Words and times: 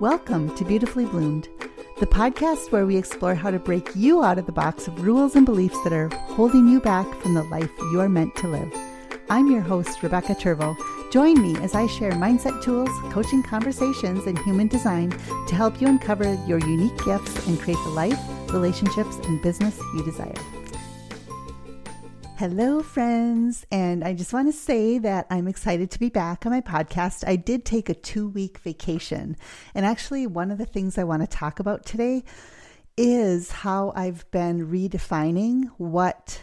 Welcome 0.00 0.56
to 0.56 0.64
Beautifully 0.64 1.04
Bloomed, 1.04 1.50
the 1.98 2.06
podcast 2.06 2.72
where 2.72 2.86
we 2.86 2.96
explore 2.96 3.34
how 3.34 3.50
to 3.50 3.58
break 3.58 3.94
you 3.94 4.24
out 4.24 4.38
of 4.38 4.46
the 4.46 4.50
box 4.50 4.88
of 4.88 5.04
rules 5.04 5.36
and 5.36 5.44
beliefs 5.44 5.76
that 5.84 5.92
are 5.92 6.08
holding 6.08 6.66
you 6.66 6.80
back 6.80 7.06
from 7.20 7.34
the 7.34 7.42
life 7.42 7.70
you 7.92 8.00
are 8.00 8.08
meant 8.08 8.34
to 8.36 8.48
live. 8.48 8.72
I'm 9.28 9.50
your 9.50 9.60
host, 9.60 10.02
Rebecca 10.02 10.34
Turvo. 10.36 10.74
Join 11.12 11.42
me 11.42 11.54
as 11.58 11.74
I 11.74 11.86
share 11.86 12.12
mindset 12.12 12.62
tools, 12.62 12.88
coaching 13.12 13.42
conversations, 13.42 14.24
and 14.24 14.38
human 14.38 14.68
design 14.68 15.10
to 15.48 15.54
help 15.54 15.82
you 15.82 15.86
uncover 15.86 16.32
your 16.46 16.60
unique 16.60 16.96
gifts 17.04 17.46
and 17.46 17.60
create 17.60 17.76
the 17.84 17.90
life, 17.90 18.18
relationships, 18.54 19.16
and 19.24 19.42
business 19.42 19.78
you 19.94 20.02
desire. 20.02 20.32
Hello, 22.40 22.82
friends. 22.82 23.66
And 23.70 24.02
I 24.02 24.14
just 24.14 24.32
want 24.32 24.48
to 24.48 24.58
say 24.58 24.96
that 24.96 25.26
I'm 25.28 25.46
excited 25.46 25.90
to 25.90 25.98
be 25.98 26.08
back 26.08 26.46
on 26.46 26.52
my 26.52 26.62
podcast. 26.62 27.22
I 27.28 27.36
did 27.36 27.66
take 27.66 27.90
a 27.90 27.94
two 27.94 28.30
week 28.30 28.60
vacation. 28.60 29.36
And 29.74 29.84
actually, 29.84 30.26
one 30.26 30.50
of 30.50 30.56
the 30.56 30.64
things 30.64 30.96
I 30.96 31.04
want 31.04 31.20
to 31.20 31.28
talk 31.28 31.60
about 31.60 31.84
today 31.84 32.24
is 32.96 33.50
how 33.50 33.92
I've 33.94 34.24
been 34.30 34.70
redefining 34.70 35.64
what 35.76 36.42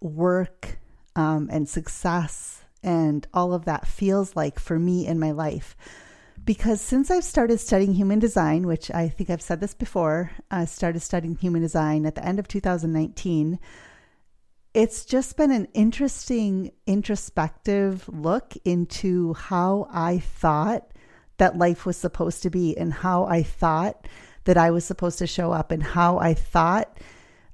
work 0.00 0.78
um, 1.16 1.50
and 1.52 1.68
success 1.68 2.62
and 2.82 3.26
all 3.34 3.52
of 3.52 3.66
that 3.66 3.86
feels 3.86 4.36
like 4.36 4.58
for 4.58 4.78
me 4.78 5.06
in 5.06 5.18
my 5.18 5.32
life. 5.32 5.76
Because 6.46 6.80
since 6.80 7.10
I've 7.10 7.24
started 7.24 7.60
studying 7.60 7.92
human 7.92 8.20
design, 8.20 8.66
which 8.66 8.90
I 8.90 9.10
think 9.10 9.28
I've 9.28 9.42
said 9.42 9.60
this 9.60 9.74
before, 9.74 10.30
I 10.50 10.64
started 10.64 11.00
studying 11.00 11.36
human 11.36 11.60
design 11.60 12.06
at 12.06 12.14
the 12.14 12.24
end 12.24 12.38
of 12.38 12.48
2019 12.48 13.58
it's 14.76 15.06
just 15.06 15.38
been 15.38 15.50
an 15.50 15.66
interesting 15.72 16.70
introspective 16.86 18.06
look 18.10 18.52
into 18.62 19.32
how 19.32 19.88
I 19.90 20.18
thought 20.18 20.90
that 21.38 21.56
life 21.56 21.86
was 21.86 21.96
supposed 21.96 22.42
to 22.42 22.50
be 22.50 22.76
and 22.76 22.92
how 22.92 23.24
I 23.24 23.42
thought 23.42 24.06
that 24.44 24.58
I 24.58 24.70
was 24.70 24.84
supposed 24.84 25.18
to 25.20 25.26
show 25.26 25.50
up 25.50 25.70
and 25.70 25.82
how 25.82 26.18
I 26.18 26.34
thought 26.34 27.00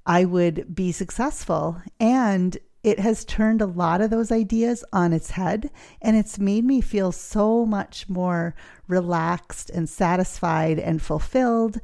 I 0.05 0.25
would 0.25 0.75
be 0.75 0.91
successful. 0.91 1.81
And 2.01 2.59
it 2.83 2.99
has 2.99 3.25
turned 3.25 3.63
a 3.63 3.67
lot 3.67 4.01
of 4.01 4.11
those 4.11 4.33
ideas 4.33 4.85
on 4.93 5.13
its 5.13 5.31
head 5.31 5.71
and 6.01 6.17
it's 6.17 6.41
made 6.41 6.65
me 6.65 6.81
feel 6.81 7.13
so 7.13 7.65
much 7.65 8.09
more 8.09 8.57
relaxed 8.89 9.71
and 9.71 9.89
satisfied 9.89 10.81
and 10.81 11.01
fulfilled 11.01 11.79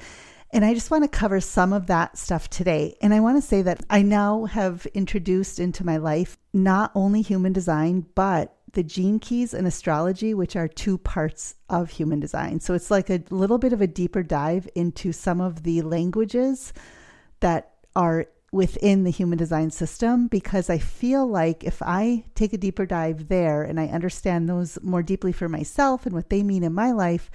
and 0.50 0.64
I 0.64 0.74
just 0.74 0.90
want 0.90 1.04
to 1.04 1.08
cover 1.08 1.40
some 1.40 1.72
of 1.72 1.86
that 1.88 2.16
stuff 2.16 2.48
today. 2.48 2.96
And 3.02 3.12
I 3.12 3.20
want 3.20 3.36
to 3.36 3.46
say 3.46 3.62
that 3.62 3.82
I 3.90 4.02
now 4.02 4.46
have 4.46 4.86
introduced 4.94 5.58
into 5.58 5.84
my 5.84 5.98
life 5.98 6.38
not 6.52 6.90
only 6.94 7.20
human 7.20 7.52
design, 7.52 8.06
but 8.14 8.54
the 8.72 8.82
gene 8.82 9.18
keys 9.18 9.54
and 9.54 9.66
astrology, 9.66 10.34
which 10.34 10.56
are 10.56 10.68
two 10.68 10.98
parts 10.98 11.54
of 11.68 11.90
human 11.90 12.20
design. 12.20 12.60
So 12.60 12.74
it's 12.74 12.90
like 12.90 13.10
a 13.10 13.22
little 13.30 13.58
bit 13.58 13.72
of 13.72 13.80
a 13.80 13.86
deeper 13.86 14.22
dive 14.22 14.68
into 14.74 15.12
some 15.12 15.40
of 15.40 15.62
the 15.62 15.82
languages 15.82 16.72
that 17.40 17.72
are 17.94 18.26
within 18.50 19.04
the 19.04 19.10
human 19.10 19.36
design 19.36 19.70
system 19.70 20.26
because 20.26 20.70
I 20.70 20.78
feel 20.78 21.26
like 21.26 21.64
if 21.64 21.82
I 21.82 22.24
take 22.34 22.54
a 22.54 22.58
deeper 22.58 22.86
dive 22.86 23.28
there 23.28 23.62
and 23.62 23.78
I 23.78 23.88
understand 23.88 24.48
those 24.48 24.78
more 24.82 25.02
deeply 25.02 25.32
for 25.32 25.48
myself 25.48 26.06
and 26.06 26.14
what 26.14 26.30
they 26.30 26.42
mean 26.42 26.64
in 26.64 26.72
my 26.72 26.92
life, 26.92 27.30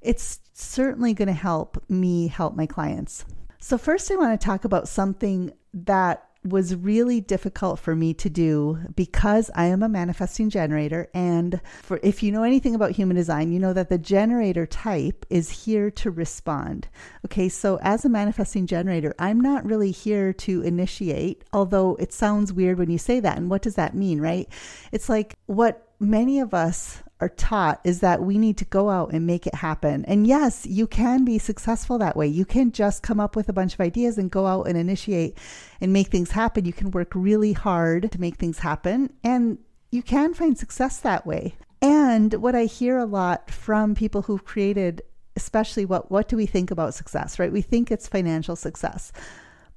it's 0.00 0.40
certainly 0.52 1.14
going 1.14 1.28
to 1.28 1.34
help 1.34 1.82
me 1.88 2.28
help 2.28 2.54
my 2.54 2.66
clients. 2.66 3.24
So, 3.58 3.78
first, 3.78 4.10
I 4.10 4.16
want 4.16 4.38
to 4.38 4.44
talk 4.44 4.64
about 4.64 4.88
something 4.88 5.52
that 5.74 6.26
was 6.46 6.74
really 6.74 7.20
difficult 7.20 7.78
for 7.78 7.94
me 7.94 8.14
to 8.14 8.30
do 8.30 8.78
because 8.94 9.50
I 9.54 9.66
am 9.66 9.82
a 9.82 9.88
manifesting 9.88 10.48
generator. 10.50 11.08
And 11.12 11.60
for 11.82 11.98
if 12.02 12.22
you 12.22 12.32
know 12.32 12.42
anything 12.42 12.74
about 12.74 12.92
human 12.92 13.16
design, 13.16 13.52
you 13.52 13.58
know 13.58 13.72
that 13.72 13.88
the 13.88 13.98
generator 13.98 14.66
type 14.66 15.26
is 15.28 15.64
here 15.64 15.90
to 15.92 16.10
respond. 16.10 16.88
Okay, 17.24 17.48
so 17.48 17.78
as 17.82 18.04
a 18.04 18.08
manifesting 18.08 18.66
generator, 18.66 19.14
I'm 19.18 19.40
not 19.40 19.64
really 19.64 19.90
here 19.90 20.32
to 20.32 20.62
initiate, 20.62 21.44
although 21.52 21.96
it 21.96 22.12
sounds 22.12 22.52
weird 22.52 22.78
when 22.78 22.90
you 22.90 22.98
say 22.98 23.20
that. 23.20 23.36
And 23.36 23.50
what 23.50 23.62
does 23.62 23.74
that 23.74 23.94
mean, 23.94 24.20
right? 24.20 24.48
It's 24.92 25.08
like 25.08 25.36
what 25.46 25.85
many 25.98 26.40
of 26.40 26.54
us 26.54 27.02
are 27.20 27.30
taught 27.30 27.80
is 27.84 28.00
that 28.00 28.22
we 28.22 28.36
need 28.36 28.58
to 28.58 28.64
go 28.66 28.90
out 28.90 29.12
and 29.12 29.26
make 29.26 29.46
it 29.46 29.54
happen. 29.54 30.04
And 30.04 30.26
yes, 30.26 30.66
you 30.66 30.86
can 30.86 31.24
be 31.24 31.38
successful 31.38 31.98
that 31.98 32.16
way. 32.16 32.26
You 32.26 32.44
can 32.44 32.72
just 32.72 33.02
come 33.02 33.20
up 33.20 33.34
with 33.34 33.48
a 33.48 33.54
bunch 33.54 33.72
of 33.74 33.80
ideas 33.80 34.18
and 34.18 34.30
go 34.30 34.46
out 34.46 34.68
and 34.68 34.76
initiate 34.76 35.38
and 35.80 35.92
make 35.92 36.08
things 36.08 36.32
happen. 36.32 36.66
You 36.66 36.74
can 36.74 36.90
work 36.90 37.12
really 37.14 37.54
hard 37.54 38.12
to 38.12 38.20
make 38.20 38.36
things 38.36 38.58
happen 38.58 39.12
and 39.24 39.58
you 39.90 40.02
can 40.02 40.34
find 40.34 40.58
success 40.58 40.98
that 41.00 41.26
way. 41.26 41.54
And 41.80 42.34
what 42.34 42.54
I 42.54 42.64
hear 42.64 42.98
a 42.98 43.06
lot 43.06 43.50
from 43.50 43.94
people 43.94 44.22
who've 44.22 44.44
created 44.44 45.02
especially 45.36 45.84
what 45.84 46.10
what 46.10 46.28
do 46.28 46.36
we 46.36 46.46
think 46.46 46.70
about 46.70 46.94
success, 46.94 47.38
right? 47.38 47.52
We 47.52 47.60
think 47.60 47.90
it's 47.90 48.08
financial 48.08 48.56
success. 48.56 49.12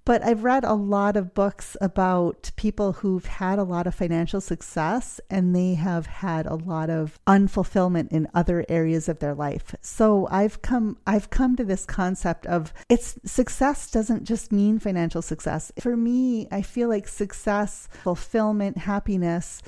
But 0.09 0.25
I've 0.25 0.44
read 0.44 0.64
a 0.64 0.74
lot 0.74 1.16
of 1.18 1.36
books 1.36 1.78
about 1.80 2.50
people 2.56 2.94
who've 2.94 3.28
had 3.28 3.59
a 3.59 3.64
lot 3.64 3.86
of 3.86 3.94
financial 3.94 4.42
success 4.42 5.22
and 5.30 5.56
they 5.56 5.75
have 5.75 6.08
had 6.08 6.47
a 6.47 6.56
lot 6.56 6.90
of 6.90 7.20
unfulfillment 7.28 8.12
in 8.12 8.28
other 8.34 8.66
areas 8.70 9.08
of 9.08 9.20
their 9.20 9.36
life. 9.36 9.75
So 9.81 10.28
I've 10.31 10.64
come 10.64 10.97
I've 11.06 11.30
come 11.30 11.56
to 11.58 11.64
this 11.64 11.86
concept 11.86 12.47
of 12.47 12.74
it's 12.90 13.20
success 13.24 13.92
doesn't 13.92 14.24
just 14.24 14.52
mean 14.52 14.80
financial 14.80 15.22
success. 15.22 15.72
For 15.80 15.96
me, 15.96 16.47
I 16.52 16.64
feel 16.64 16.90
like 16.90 17.08
success, 17.08 17.88
fulfillment, 18.02 18.80
happiness 18.80 19.62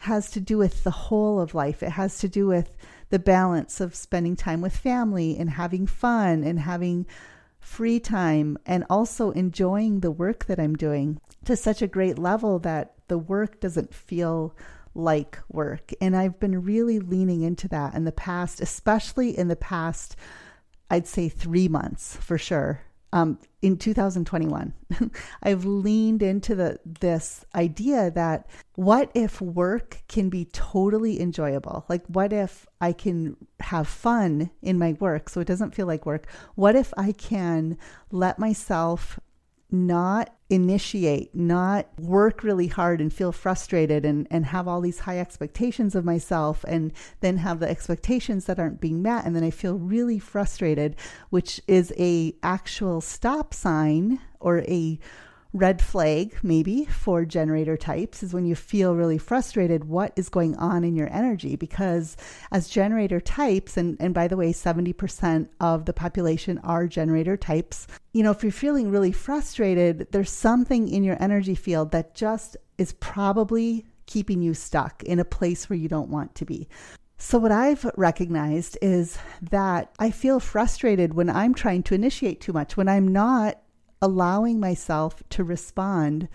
has 0.00 0.30
to 0.32 0.40
do 0.40 0.58
with 0.58 0.84
the 0.84 0.90
whole 0.90 1.40
of 1.40 1.54
life. 1.54 1.82
It 1.82 1.92
has 1.92 2.18
to 2.18 2.28
do 2.28 2.46
with 2.46 2.76
the 3.08 3.18
balance 3.18 3.80
of 3.80 3.94
spending 3.94 4.36
time 4.36 4.60
with 4.60 4.76
family 4.76 5.38
and 5.38 5.48
having 5.48 5.86
fun 5.86 6.44
and 6.44 6.60
having 6.60 7.06
free 7.66 7.98
time 7.98 8.56
and 8.64 8.84
also 8.88 9.32
enjoying 9.32 9.98
the 9.98 10.10
work 10.10 10.46
that 10.46 10.58
I'm 10.58 10.76
doing 10.76 11.20
to 11.44 11.56
such 11.56 11.82
a 11.82 11.88
great 11.88 12.16
level 12.16 12.60
that 12.60 12.94
the 13.08 13.18
work 13.18 13.60
doesn't 13.60 13.92
feel 13.92 14.56
like 14.94 15.38
work. 15.48 15.90
And 16.00 16.16
I've 16.16 16.38
been 16.38 16.62
really 16.62 17.00
leaning 17.00 17.42
into 17.42 17.66
that 17.68 17.92
in 17.94 18.04
the 18.04 18.12
past, 18.12 18.60
especially 18.60 19.36
in 19.36 19.48
the 19.48 19.56
past, 19.56 20.14
I'd 20.90 21.08
say 21.08 21.28
three 21.28 21.66
months 21.66 22.16
for 22.16 22.38
sure 22.38 22.85
um, 23.12 23.38
in 23.62 23.76
2021 23.76 24.72
i've 25.42 25.64
leaned 25.64 26.22
into 26.22 26.54
the 26.54 26.78
this 26.84 27.44
idea 27.54 28.10
that 28.10 28.46
what 28.76 29.10
if 29.14 29.40
work 29.40 30.02
can 30.06 30.28
be 30.28 30.44
totally 30.46 31.20
enjoyable? 31.20 31.84
Like 31.88 32.04
what 32.06 32.32
if 32.32 32.66
i 32.80 32.92
can 32.92 33.36
have 33.60 33.88
fun 33.88 34.50
in 34.62 34.78
my 34.78 34.92
work 35.00 35.28
so 35.28 35.40
it 35.40 35.46
doesn't 35.46 35.74
feel 35.74 35.86
like 35.86 36.06
work? 36.06 36.26
What 36.54 36.76
if 36.76 36.92
i 36.96 37.12
can 37.12 37.78
let 38.10 38.38
myself 38.38 39.18
not 39.70 40.34
initiate, 40.48 41.34
not 41.34 41.88
work 41.98 42.44
really 42.44 42.68
hard 42.68 43.00
and 43.00 43.12
feel 43.12 43.32
frustrated 43.32 44.04
and, 44.04 44.26
and 44.30 44.46
have 44.46 44.68
all 44.68 44.80
these 44.80 45.00
high 45.00 45.18
expectations 45.18 45.94
of 45.94 46.04
myself 46.04 46.64
and 46.68 46.92
then 47.20 47.38
have 47.38 47.58
the 47.58 47.68
expectations 47.68 48.44
that 48.44 48.58
aren't 48.58 48.80
being 48.80 49.02
met. 49.02 49.24
And 49.24 49.34
then 49.34 49.42
I 49.42 49.50
feel 49.50 49.76
really 49.78 50.18
frustrated, 50.18 50.94
which 51.30 51.60
is 51.66 51.92
a 51.98 52.34
actual 52.42 53.00
stop 53.00 53.52
sign 53.52 54.20
or 54.38 54.60
a 54.60 54.98
red 55.56 55.80
flag 55.80 56.36
maybe 56.42 56.84
for 56.84 57.24
generator 57.24 57.76
types 57.76 58.22
is 58.22 58.34
when 58.34 58.44
you 58.44 58.54
feel 58.54 58.94
really 58.94 59.18
frustrated 59.18 59.84
what 59.84 60.12
is 60.16 60.28
going 60.28 60.54
on 60.56 60.84
in 60.84 60.94
your 60.94 61.12
energy? 61.12 61.56
Because 61.56 62.16
as 62.52 62.68
generator 62.68 63.20
types 63.20 63.76
and 63.76 63.96
and 64.00 64.14
by 64.14 64.28
the 64.28 64.36
way 64.36 64.52
70% 64.52 65.48
of 65.60 65.86
the 65.86 65.92
population 65.92 66.58
are 66.58 66.86
generator 66.86 67.36
types 67.36 67.86
you 68.12 68.22
know 68.22 68.30
if 68.30 68.42
you're 68.42 68.52
feeling 68.52 68.90
really 68.90 69.12
frustrated 69.12 70.06
there's 70.10 70.30
something 70.30 70.88
in 70.88 71.02
your 71.02 71.16
energy 71.20 71.54
field 71.54 71.90
that 71.92 72.14
just 72.14 72.56
is 72.78 72.92
probably 72.94 73.86
keeping 74.06 74.40
you 74.40 74.54
stuck 74.54 75.02
in 75.02 75.18
a 75.18 75.24
place 75.24 75.68
where 75.68 75.78
you 75.78 75.88
don't 75.88 76.10
want 76.10 76.34
to 76.36 76.44
be. 76.44 76.68
So, 77.18 77.38
what 77.38 77.52
I've 77.52 77.84
recognized 77.96 78.78
is 78.82 79.18
that 79.50 79.92
I 79.98 80.10
feel 80.10 80.38
frustrated 80.38 81.14
when 81.14 81.30
I'm 81.30 81.54
trying 81.54 81.82
to 81.84 81.94
initiate 81.94 82.40
too 82.40 82.52
much, 82.52 82.76
when 82.76 82.88
I'm 82.88 83.08
not 83.08 83.58
allowing 84.00 84.60
myself 84.60 85.22
to 85.30 85.44
respond 85.44 86.28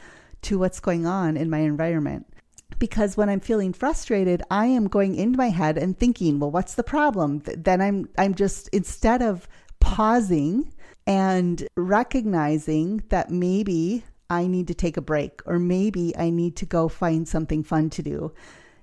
to 0.44 0.58
what's 0.58 0.80
going 0.80 1.06
on 1.06 1.38
in 1.38 1.50
my 1.50 1.60
environment. 1.60 2.28
Because 2.80 3.16
when 3.16 3.30
I'm 3.30 3.40
feeling 3.40 3.74
frustrated, 3.74 4.42
I 4.50 4.66
am 4.66 4.88
going 4.88 5.16
into 5.16 5.38
my 5.38 5.50
head 5.50 5.78
and 5.78 5.98
thinking, 5.98 6.40
well, 6.40 6.52
what's 6.52 6.76
the 6.76 6.84
problem? 6.84 7.44
Then 7.46 7.82
I'm 7.82 8.10
I'm 8.18 8.34
just 8.34 8.70
instead 8.70 9.22
of 9.22 9.48
pausing 9.80 10.74
and 11.06 11.68
recognizing 11.76 13.04
that 13.10 13.30
maybe 13.30 14.04
I 14.30 14.48
need 14.48 14.68
to 14.68 14.74
take 14.74 14.98
a 14.98 15.02
break 15.02 15.42
or 15.46 15.60
maybe 15.60 16.16
I 16.18 16.30
need 16.30 16.56
to 16.58 16.66
go 16.66 16.88
find 16.88 17.28
something 17.28 17.64
fun 17.64 17.90
to 17.92 18.02
do. 18.02 18.34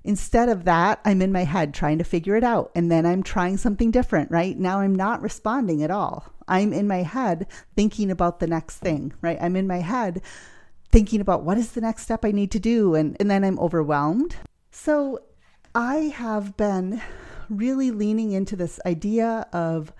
Instead 0.04 0.48
of 0.48 0.64
that, 0.64 1.00
I'm 1.04 1.20
in 1.20 1.32
my 1.32 1.44
head 1.44 1.74
trying 1.74 1.98
to 1.98 2.04
figure 2.04 2.36
it 2.36 2.44
out. 2.44 2.70
And 2.74 2.90
then 2.90 3.04
I'm 3.04 3.22
trying 3.22 3.56
something 3.56 3.90
different, 3.90 4.30
right? 4.30 4.58
Now 4.58 4.80
I'm 4.80 4.94
not 4.94 5.22
responding 5.22 5.82
at 5.82 5.90
all. 5.90 6.32
I'm 6.46 6.72
in 6.72 6.86
my 6.86 7.02
head 7.02 7.46
thinking 7.76 8.10
about 8.10 8.40
the 8.40 8.46
next 8.46 8.78
thing, 8.78 9.12
right? 9.20 9.38
I'm 9.40 9.56
in 9.56 9.66
my 9.66 9.78
head 9.78 10.22
thinking 10.90 11.20
about 11.20 11.42
what 11.42 11.58
is 11.58 11.72
the 11.72 11.80
next 11.80 12.02
step 12.04 12.24
I 12.24 12.30
need 12.30 12.50
to 12.52 12.58
do. 12.58 12.94
And, 12.94 13.16
and 13.20 13.30
then 13.30 13.44
I'm 13.44 13.58
overwhelmed. 13.58 14.36
So 14.70 15.20
I 15.74 16.12
have 16.16 16.56
been 16.56 17.02
really 17.50 17.90
leaning 17.90 18.32
into 18.32 18.56
this 18.56 18.80
idea 18.86 19.46
of 19.52 19.92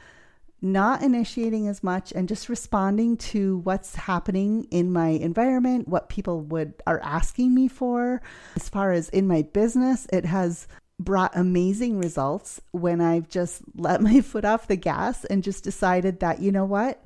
not 0.61 1.03
initiating 1.03 1.69
as 1.69 1.83
much 1.83 2.13
and 2.13 2.29
just 2.29 2.49
responding 2.49 3.17
to 3.17 3.59
what's 3.59 3.95
happening 3.95 4.67
in 4.71 4.93
my 4.93 5.09
environment, 5.09 5.89
what 5.89 6.09
people 6.09 6.41
would 6.43 6.75
are 6.87 7.01
asking 7.01 7.55
me 7.55 7.69
for. 7.69 8.21
As 8.57 8.69
far 8.69 8.93
as 8.93 9.09
in 9.11 9.27
my 9.27 9.43
business, 9.43 10.07
it 10.13 10.25
has 10.25 10.67
brought 11.01 11.37
amazing 11.37 11.99
results 11.99 12.61
when 12.73 13.01
I've 13.01 13.29
just 13.29 13.63
let 13.77 14.01
my 14.01 14.21
foot 14.21 14.45
off 14.45 14.69
the 14.69 14.77
gas 14.77 15.25
and 15.25 15.45
just 15.45 15.65
decided 15.65 16.21
that, 16.21 16.41
you 16.41 16.53
know 16.53 16.65
what? 16.65 17.05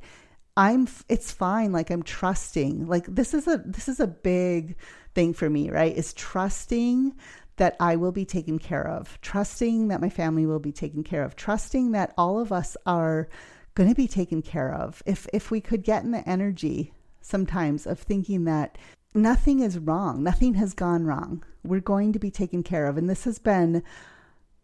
I'm 0.55 0.87
it's 1.08 1.32
fine 1.32 1.72
like 1.72 1.90
I'm 1.90 2.02
trusting. 2.02 2.87
Like 2.87 3.06
this 3.06 3.32
is 3.32 3.48
a 3.48 3.62
this 3.64 3.88
is 3.88 4.00
a 4.00 4.06
big 4.06 4.76
thing 5.14 5.32
for 5.32 5.48
me, 5.48 5.70
right? 5.70 5.96
Is 5.96 6.12
trusting 6.12 7.14
that 7.62 7.76
I 7.78 7.94
will 7.94 8.10
be 8.10 8.24
taken 8.24 8.58
care 8.58 8.84
of, 8.84 9.20
trusting 9.20 9.86
that 9.86 10.00
my 10.00 10.08
family 10.08 10.46
will 10.46 10.58
be 10.58 10.72
taken 10.72 11.04
care 11.04 11.22
of, 11.22 11.36
trusting 11.36 11.92
that 11.92 12.12
all 12.18 12.40
of 12.40 12.50
us 12.50 12.76
are 12.86 13.28
going 13.76 13.88
to 13.88 13.94
be 13.94 14.08
taken 14.08 14.42
care 14.42 14.74
of. 14.74 15.00
If 15.06 15.28
if 15.32 15.52
we 15.52 15.60
could 15.60 15.84
get 15.84 16.02
in 16.02 16.10
the 16.10 16.28
energy 16.28 16.92
sometimes 17.20 17.86
of 17.86 18.00
thinking 18.00 18.46
that 18.46 18.78
nothing 19.14 19.60
is 19.60 19.78
wrong, 19.78 20.24
nothing 20.24 20.54
has 20.54 20.74
gone 20.74 21.04
wrong. 21.04 21.44
We're 21.62 21.78
going 21.78 22.12
to 22.14 22.18
be 22.18 22.32
taken 22.32 22.64
care 22.64 22.86
of. 22.86 22.98
And 22.98 23.08
this 23.08 23.22
has 23.22 23.38
been 23.38 23.84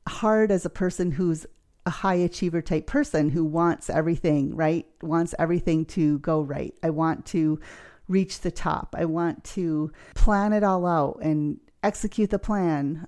hard 0.09 0.51
as 0.51 0.65
a 0.65 0.71
person 0.71 1.13
who's 1.13 1.47
a 1.87 1.91
high 1.91 2.17
achiever 2.17 2.61
type 2.61 2.89
person 2.89 3.31
who 3.31 3.45
wants 3.45 3.89
everything, 3.89 4.57
right? 4.57 4.87
Wants 5.03 5.37
everything 5.39 5.85
to 5.95 6.19
go 6.19 6.41
right. 6.41 6.75
I 6.83 6.91
want 6.91 7.27
to 7.27 7.61
reach 8.09 8.41
the 8.41 8.51
top. 8.51 8.97
I 8.99 9.05
want 9.05 9.45
to 9.55 9.93
plan 10.17 10.53
it 10.53 10.65
all 10.65 10.85
out 10.85 11.21
and 11.23 11.61
execute 11.83 12.31
the 12.31 12.39
plan. 12.39 13.07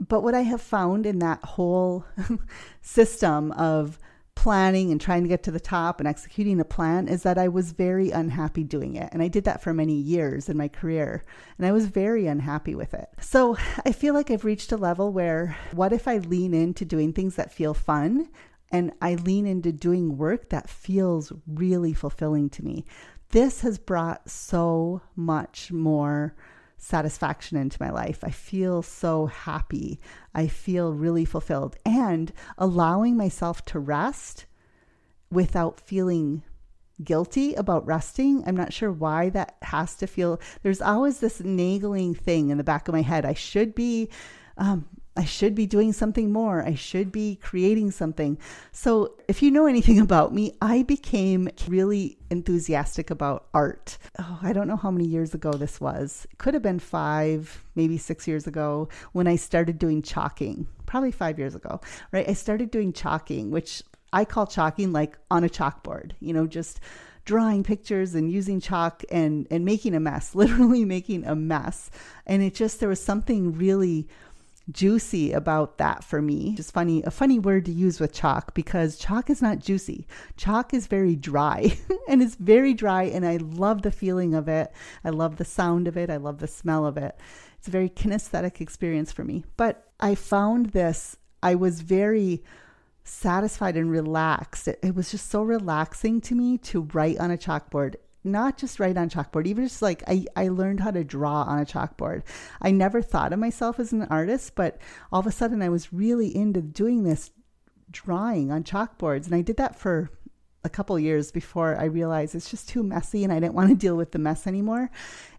But 0.00 0.22
what 0.22 0.34
I 0.34 0.42
have 0.42 0.60
found 0.60 1.06
in 1.06 1.18
that 1.20 1.42
whole 1.44 2.04
system 2.82 3.52
of 3.52 3.98
planning 4.34 4.90
and 4.90 5.00
trying 5.00 5.22
to 5.22 5.28
get 5.28 5.42
to 5.44 5.50
the 5.50 5.60
top 5.60 6.00
and 6.00 6.08
executing 6.08 6.60
a 6.60 6.64
plan 6.64 7.08
is 7.08 7.22
that 7.22 7.38
I 7.38 7.48
was 7.48 7.72
very 7.72 8.10
unhappy 8.10 8.64
doing 8.64 8.96
it. 8.96 9.08
And 9.12 9.22
I 9.22 9.28
did 9.28 9.44
that 9.44 9.62
for 9.62 9.72
many 9.72 9.94
years 9.94 10.48
in 10.48 10.56
my 10.56 10.68
career. 10.68 11.24
And 11.56 11.66
I 11.66 11.72
was 11.72 11.86
very 11.86 12.26
unhappy 12.26 12.74
with 12.74 12.94
it. 12.94 13.08
So 13.20 13.56
I 13.86 13.92
feel 13.92 14.12
like 14.12 14.30
I've 14.30 14.44
reached 14.44 14.72
a 14.72 14.76
level 14.76 15.12
where 15.12 15.56
what 15.72 15.92
if 15.92 16.08
I 16.08 16.18
lean 16.18 16.52
into 16.52 16.84
doing 16.84 17.12
things 17.12 17.36
that 17.36 17.52
feel 17.52 17.74
fun? 17.74 18.28
And 18.70 18.92
I 19.00 19.14
lean 19.14 19.46
into 19.46 19.72
doing 19.72 20.18
work 20.18 20.50
that 20.50 20.68
feels 20.68 21.32
really 21.46 21.94
fulfilling 21.94 22.50
to 22.50 22.64
me. 22.64 22.84
This 23.30 23.60
has 23.60 23.78
brought 23.78 24.28
so 24.28 25.00
much 25.16 25.70
more 25.70 26.34
satisfaction 26.84 27.56
into 27.56 27.82
my 27.82 27.90
life. 27.90 28.22
I 28.22 28.30
feel 28.30 28.82
so 28.82 29.26
happy. 29.26 30.00
I 30.34 30.46
feel 30.46 30.92
really 30.92 31.24
fulfilled 31.24 31.76
and 31.84 32.32
allowing 32.58 33.16
myself 33.16 33.64
to 33.66 33.78
rest 33.78 34.44
without 35.30 35.80
feeling 35.80 36.42
guilty 37.02 37.54
about 37.54 37.86
resting. 37.86 38.44
I'm 38.46 38.56
not 38.56 38.72
sure 38.72 38.92
why 38.92 39.30
that 39.30 39.56
has 39.62 39.96
to 39.96 40.06
feel. 40.06 40.40
There's 40.62 40.82
always 40.82 41.20
this 41.20 41.40
nagging 41.40 42.14
thing 42.14 42.50
in 42.50 42.58
the 42.58 42.64
back 42.64 42.86
of 42.86 42.94
my 42.94 43.02
head. 43.02 43.24
I 43.24 43.34
should 43.34 43.74
be 43.74 44.10
um, 44.58 44.86
I 45.16 45.24
should 45.24 45.54
be 45.54 45.66
doing 45.66 45.92
something 45.92 46.32
more. 46.32 46.62
I 46.62 46.74
should 46.74 47.12
be 47.12 47.36
creating 47.36 47.92
something. 47.92 48.36
So, 48.72 49.14
if 49.28 49.42
you 49.42 49.50
know 49.50 49.66
anything 49.66 50.00
about 50.08 50.34
me, 50.34 50.56
I 50.60 50.82
became 50.82 51.48
really 51.68 52.18
enthusiastic 52.30 53.10
about 53.10 53.46
art. 53.54 53.96
Oh, 54.18 54.38
I 54.42 54.52
don't 54.52 54.68
know 54.68 54.76
how 54.76 54.90
many 54.90 55.06
years 55.06 55.34
ago 55.34 55.52
this 55.52 55.80
was. 55.80 56.26
It 56.30 56.38
could 56.38 56.54
have 56.54 56.62
been 56.62 56.80
five, 56.80 57.64
maybe 57.74 57.96
six 57.96 58.26
years 58.26 58.46
ago 58.46 58.88
when 59.12 59.26
I 59.26 59.36
started 59.36 59.78
doing 59.78 60.02
chalking, 60.02 60.66
probably 60.86 61.12
five 61.12 61.38
years 61.38 61.54
ago, 61.54 61.80
right? 62.10 62.28
I 62.28 62.32
started 62.32 62.70
doing 62.70 62.92
chalking, 62.92 63.50
which 63.50 63.82
I 64.12 64.24
call 64.24 64.46
chalking 64.46 64.92
like 64.92 65.18
on 65.30 65.44
a 65.44 65.48
chalkboard, 65.48 66.12
you 66.20 66.32
know, 66.32 66.46
just 66.46 66.80
drawing 67.24 67.64
pictures 67.64 68.14
and 68.14 68.30
using 68.30 68.60
chalk 68.60 69.02
and 69.10 69.46
and 69.50 69.64
making 69.64 69.94
a 69.94 70.00
mess 70.00 70.34
literally 70.34 70.84
making 70.84 71.24
a 71.24 71.34
mess 71.34 71.90
and 72.26 72.42
it 72.42 72.54
just 72.54 72.80
there 72.80 72.88
was 72.88 73.02
something 73.02 73.52
really 73.54 74.06
juicy 74.70 75.32
about 75.32 75.78
that 75.78 76.02
for 76.02 76.22
me. 76.22 76.54
Just 76.54 76.72
funny, 76.72 77.02
a 77.02 77.10
funny 77.10 77.38
word 77.38 77.64
to 77.66 77.72
use 77.72 78.00
with 78.00 78.12
chalk 78.12 78.54
because 78.54 78.96
chalk 78.96 79.28
is 79.30 79.42
not 79.42 79.58
juicy. 79.58 80.06
Chalk 80.36 80.72
is 80.72 80.86
very 80.86 81.16
dry 81.16 81.76
and 82.08 82.22
it's 82.22 82.34
very 82.36 82.74
dry 82.74 83.04
and 83.04 83.26
I 83.26 83.36
love 83.36 83.82
the 83.82 83.90
feeling 83.90 84.34
of 84.34 84.48
it. 84.48 84.72
I 85.04 85.10
love 85.10 85.36
the 85.36 85.44
sound 85.44 85.88
of 85.88 85.96
it. 85.96 86.10
I 86.10 86.16
love 86.16 86.38
the 86.38 86.46
smell 86.46 86.86
of 86.86 86.96
it. 86.96 87.18
It's 87.58 87.68
a 87.68 87.70
very 87.70 87.90
kinesthetic 87.90 88.60
experience 88.60 89.12
for 89.12 89.24
me. 89.24 89.44
But 89.56 89.88
I 90.00 90.14
found 90.14 90.70
this, 90.70 91.16
I 91.42 91.54
was 91.54 91.80
very 91.80 92.42
satisfied 93.04 93.76
and 93.76 93.90
relaxed. 93.90 94.68
It, 94.68 94.78
it 94.82 94.94
was 94.94 95.10
just 95.10 95.30
so 95.30 95.42
relaxing 95.42 96.20
to 96.22 96.34
me 96.34 96.58
to 96.58 96.82
write 96.92 97.18
on 97.18 97.30
a 97.30 97.36
chalkboard 97.36 97.96
not 98.24 98.56
just 98.56 98.80
write 98.80 98.96
on 98.96 99.10
chalkboard, 99.10 99.46
even 99.46 99.64
just 99.64 99.82
like 99.82 100.02
I, 100.06 100.24
I 100.34 100.48
learned 100.48 100.80
how 100.80 100.90
to 100.90 101.04
draw 101.04 101.42
on 101.42 101.60
a 101.60 101.66
chalkboard. 101.66 102.22
I 102.60 102.70
never 102.70 103.02
thought 103.02 103.32
of 103.32 103.38
myself 103.38 103.78
as 103.78 103.92
an 103.92 104.02
artist, 104.04 104.54
but 104.54 104.78
all 105.12 105.20
of 105.20 105.26
a 105.26 105.32
sudden 105.32 105.62
I 105.62 105.68
was 105.68 105.92
really 105.92 106.34
into 106.34 106.62
doing 106.62 107.04
this 107.04 107.30
drawing 107.90 108.50
on 108.50 108.64
chalkboards. 108.64 109.26
And 109.26 109.34
I 109.34 109.42
did 109.42 109.58
that 109.58 109.78
for 109.78 110.10
a 110.64 110.70
couple 110.70 110.98
years 110.98 111.30
before 111.30 111.78
I 111.78 111.84
realized 111.84 112.34
it's 112.34 112.50
just 112.50 112.68
too 112.68 112.82
messy 112.82 113.22
and 113.22 113.32
I 113.32 113.38
didn't 113.38 113.54
want 113.54 113.68
to 113.68 113.76
deal 113.76 113.96
with 113.96 114.12
the 114.12 114.18
mess 114.18 114.46
anymore. 114.46 114.90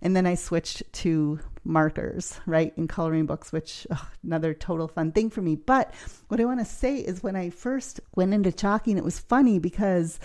And 0.01 0.15
then 0.15 0.27
I 0.27 0.35
switched 0.35 0.83
to 0.93 1.39
markers, 1.63 2.39
right, 2.45 2.71
in 2.77 2.87
coloring 2.87 3.25
books, 3.25 3.51
which 3.51 3.87
another 4.23 4.53
total 4.53 4.87
fun 4.87 5.11
thing 5.11 5.31
for 5.31 5.41
me. 5.41 5.55
But 5.55 5.91
what 6.27 6.39
I 6.39 6.45
want 6.45 6.59
to 6.59 6.65
say 6.65 6.97
is 6.97 7.23
when 7.23 7.35
I 7.35 7.49
first 7.49 7.99
went 8.15 8.33
into 8.33 8.51
chalking, 8.51 8.97
it 8.97 9.03
was 9.03 9.19
funny 9.19 9.57
because 9.57 10.19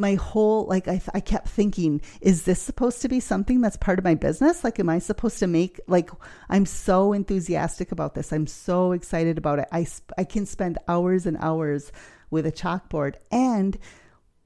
my 0.00 0.14
whole 0.14 0.64
like 0.66 0.88
I, 0.88 1.00
I 1.14 1.20
kept 1.20 1.48
thinking 1.48 2.00
is 2.20 2.42
this 2.44 2.60
supposed 2.60 3.02
to 3.02 3.08
be 3.08 3.20
something 3.20 3.60
that's 3.60 3.76
part 3.76 3.98
of 3.98 4.04
my 4.04 4.14
business 4.14 4.64
like 4.64 4.80
am 4.80 4.88
i 4.88 4.98
supposed 4.98 5.38
to 5.40 5.46
make 5.46 5.78
like 5.86 6.10
i'm 6.48 6.66
so 6.66 7.12
enthusiastic 7.12 7.92
about 7.92 8.14
this 8.14 8.32
i'm 8.32 8.46
so 8.46 8.92
excited 8.92 9.38
about 9.38 9.60
it 9.60 9.68
i 9.70 9.86
i 10.18 10.24
can 10.24 10.46
spend 10.46 10.78
hours 10.88 11.26
and 11.26 11.36
hours 11.40 11.92
with 12.30 12.46
a 12.46 12.52
chalkboard 12.52 13.14
and 13.30 13.78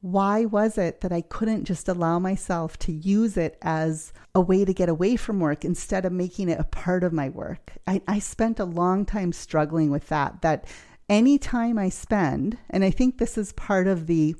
why 0.04 0.44
was 0.44 0.76
it 0.76 1.00
that 1.00 1.12
I 1.12 1.22
couldn't 1.22 1.64
just 1.64 1.88
allow 1.88 2.18
myself 2.18 2.78
to 2.80 2.92
use 2.92 3.38
it 3.38 3.56
as 3.62 4.12
a 4.34 4.40
way 4.42 4.66
to 4.66 4.74
get 4.74 4.90
away 4.90 5.16
from 5.16 5.40
work 5.40 5.64
instead 5.64 6.04
of 6.04 6.12
making 6.12 6.50
it 6.50 6.60
a 6.60 6.64
part 6.64 7.04
of 7.04 7.14
my 7.14 7.30
work? 7.30 7.72
I, 7.86 8.02
I 8.06 8.18
spent 8.18 8.60
a 8.60 8.66
long 8.66 9.06
time 9.06 9.32
struggling 9.32 9.90
with 9.90 10.08
that. 10.08 10.42
That 10.42 10.66
any 11.08 11.38
time 11.38 11.78
I 11.78 11.88
spend, 11.88 12.58
and 12.68 12.84
I 12.84 12.90
think 12.90 13.16
this 13.16 13.38
is 13.38 13.54
part 13.54 13.86
of 13.86 14.06
the 14.06 14.36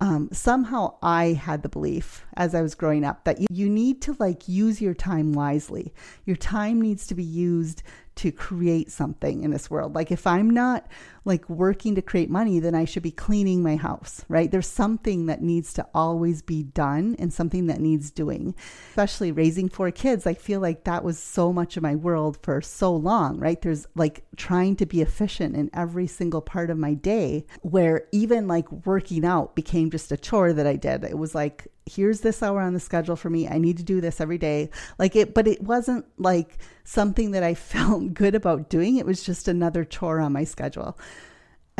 um, 0.00 0.30
somehow 0.32 0.96
I 1.02 1.32
had 1.32 1.62
the 1.62 1.68
belief 1.68 2.24
as 2.36 2.54
I 2.54 2.62
was 2.62 2.74
growing 2.74 3.04
up 3.04 3.24
that 3.24 3.40
you, 3.40 3.46
you 3.50 3.68
need 3.68 4.00
to 4.02 4.16
like 4.18 4.48
use 4.48 4.80
your 4.80 4.94
time 4.94 5.32
wisely. 5.32 5.92
Your 6.24 6.36
time 6.36 6.80
needs 6.80 7.06
to 7.08 7.14
be 7.14 7.24
used 7.24 7.82
to 8.16 8.32
create 8.32 8.90
something 8.90 9.44
in 9.44 9.50
this 9.50 9.70
world. 9.70 9.94
Like 9.94 10.10
if 10.10 10.26
I'm 10.26 10.50
not 10.50 10.86
like 11.24 11.48
working 11.48 11.94
to 11.94 12.02
create 12.02 12.30
money, 12.30 12.58
then 12.58 12.74
I 12.74 12.84
should 12.84 13.02
be 13.02 13.10
cleaning 13.10 13.62
my 13.62 13.76
house, 13.76 14.24
right? 14.28 14.50
There's 14.50 14.66
something 14.66 15.26
that 15.26 15.42
needs 15.42 15.72
to 15.74 15.86
always 15.94 16.42
be 16.42 16.62
done 16.62 17.16
and 17.18 17.32
something 17.32 17.66
that 17.66 17.80
needs 17.80 18.10
doing. 18.10 18.54
Especially 18.90 19.32
raising 19.32 19.68
four 19.68 19.90
kids, 19.90 20.26
I 20.26 20.34
feel 20.34 20.60
like 20.60 20.84
that 20.84 21.04
was 21.04 21.18
so 21.18 21.52
much 21.52 21.76
of 21.76 21.82
my 21.82 21.94
world 21.94 22.38
for 22.42 22.60
so 22.60 22.94
long, 22.94 23.38
right? 23.38 23.60
There's 23.60 23.86
like 23.94 24.24
trying 24.36 24.76
to 24.76 24.86
be 24.86 25.02
efficient 25.02 25.56
in 25.56 25.70
every 25.72 26.06
single 26.06 26.40
part 26.40 26.70
of 26.70 26.78
my 26.78 26.94
day 26.94 27.46
where 27.62 28.06
even 28.12 28.48
like 28.48 28.70
working 28.86 29.24
out 29.24 29.54
became 29.54 29.90
just 29.90 30.12
a 30.12 30.16
chore 30.16 30.52
that 30.52 30.66
I 30.66 30.76
did. 30.76 31.04
It 31.04 31.18
was 31.18 31.34
like 31.34 31.68
here's 31.90 32.20
this 32.20 32.42
hour 32.42 32.60
on 32.60 32.74
the 32.74 32.80
schedule 32.80 33.16
for 33.16 33.30
me. 33.30 33.48
I 33.48 33.58
need 33.58 33.76
to 33.78 33.82
do 33.82 34.00
this 34.00 34.20
every 34.20 34.38
day. 34.38 34.70
Like 34.98 35.16
it, 35.16 35.34
but 35.34 35.46
it 35.46 35.62
wasn't 35.62 36.06
like 36.18 36.58
something 36.84 37.32
that 37.32 37.42
I 37.42 37.54
felt 37.72 38.14
good 38.14 38.34
about 38.34 38.70
doing. 38.70 38.96
It 38.96 39.06
was 39.06 39.22
just 39.22 39.48
another 39.48 39.84
chore 39.84 40.20
on 40.20 40.32
my 40.32 40.44
schedule. 40.44 40.98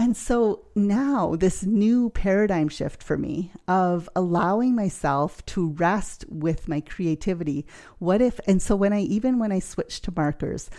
And 0.01 0.17
so 0.17 0.65
now, 0.75 1.37
this 1.37 1.63
new 1.63 2.09
paradigm 2.09 2.69
shift 2.69 3.03
for 3.03 3.19
me 3.19 3.53
of 3.69 4.09
allowing 4.17 4.75
myself 4.75 5.45
to 5.47 5.73
rest 5.73 6.25
with 6.31 6.69
my 6.69 6.81
creativity. 6.81 7.67
What 7.99 8.23
if, 8.23 8.41
and 8.47 8.63
so 8.63 8.77
when 8.77 8.95
I, 8.95 9.01
even 9.01 9.39
when 9.39 9.53
I 9.53 9.59
switched 9.59 10.05
to 10.05 10.13
markers, 10.17 10.71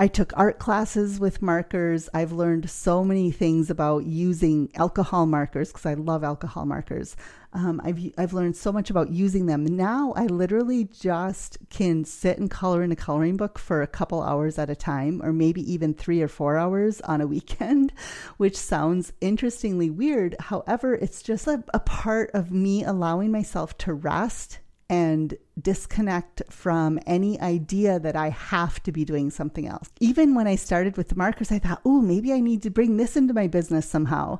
I 0.00 0.06
took 0.06 0.32
art 0.36 0.60
classes 0.60 1.18
with 1.18 1.42
markers. 1.42 2.08
I've 2.14 2.30
learned 2.30 2.70
so 2.70 3.02
many 3.02 3.32
things 3.32 3.68
about 3.68 4.04
using 4.04 4.70
alcohol 4.76 5.26
markers 5.26 5.72
because 5.72 5.86
I 5.86 5.94
love 5.94 6.22
alcohol 6.22 6.66
markers. 6.66 7.16
Um, 7.52 7.80
I've 7.82 7.98
I've 8.16 8.32
learned 8.32 8.56
so 8.56 8.70
much 8.70 8.90
about 8.90 9.10
using 9.10 9.46
them. 9.46 9.64
Now 9.66 10.12
I 10.14 10.26
literally 10.26 10.84
just 10.84 11.58
can 11.68 12.04
sit 12.04 12.38
and 12.38 12.48
color 12.48 12.84
in 12.84 12.92
a 12.92 12.96
coloring 12.96 13.36
book 13.36 13.58
for 13.58 13.82
a 13.82 13.88
couple 13.88 14.22
hours 14.22 14.56
at 14.56 14.70
a 14.70 14.76
time, 14.76 15.20
or 15.20 15.32
maybe 15.32 15.62
even 15.72 15.94
three 15.94 16.22
or 16.22 16.28
four 16.28 16.56
hours 16.56 17.00
on 17.00 17.20
a 17.20 17.26
weekend, 17.26 17.92
which 18.36 18.56
sounds 18.56 19.12
interestingly 19.20 19.90
weird. 19.90 20.36
However, 20.38 20.94
it's 20.94 21.22
just 21.24 21.48
a, 21.48 21.64
a 21.74 21.80
part 21.80 22.30
of 22.34 22.52
me 22.52 22.84
allowing 22.84 23.32
myself 23.32 23.76
to 23.78 23.94
rest 23.94 24.60
and 24.90 25.36
disconnect 25.60 26.42
from 26.50 26.98
any 27.06 27.38
idea 27.40 27.98
that 28.00 28.16
I 28.16 28.30
have 28.30 28.82
to 28.84 28.92
be 28.92 29.04
doing 29.04 29.30
something 29.30 29.66
else. 29.66 29.90
Even 30.00 30.34
when 30.34 30.46
I 30.46 30.56
started 30.56 30.96
with 30.96 31.08
the 31.08 31.14
markers, 31.14 31.52
I 31.52 31.58
thought, 31.58 31.82
oh, 31.84 32.00
maybe 32.00 32.32
I 32.32 32.40
need 32.40 32.62
to 32.62 32.70
bring 32.70 32.96
this 32.96 33.16
into 33.16 33.34
my 33.34 33.48
business 33.48 33.88
somehow. 33.88 34.38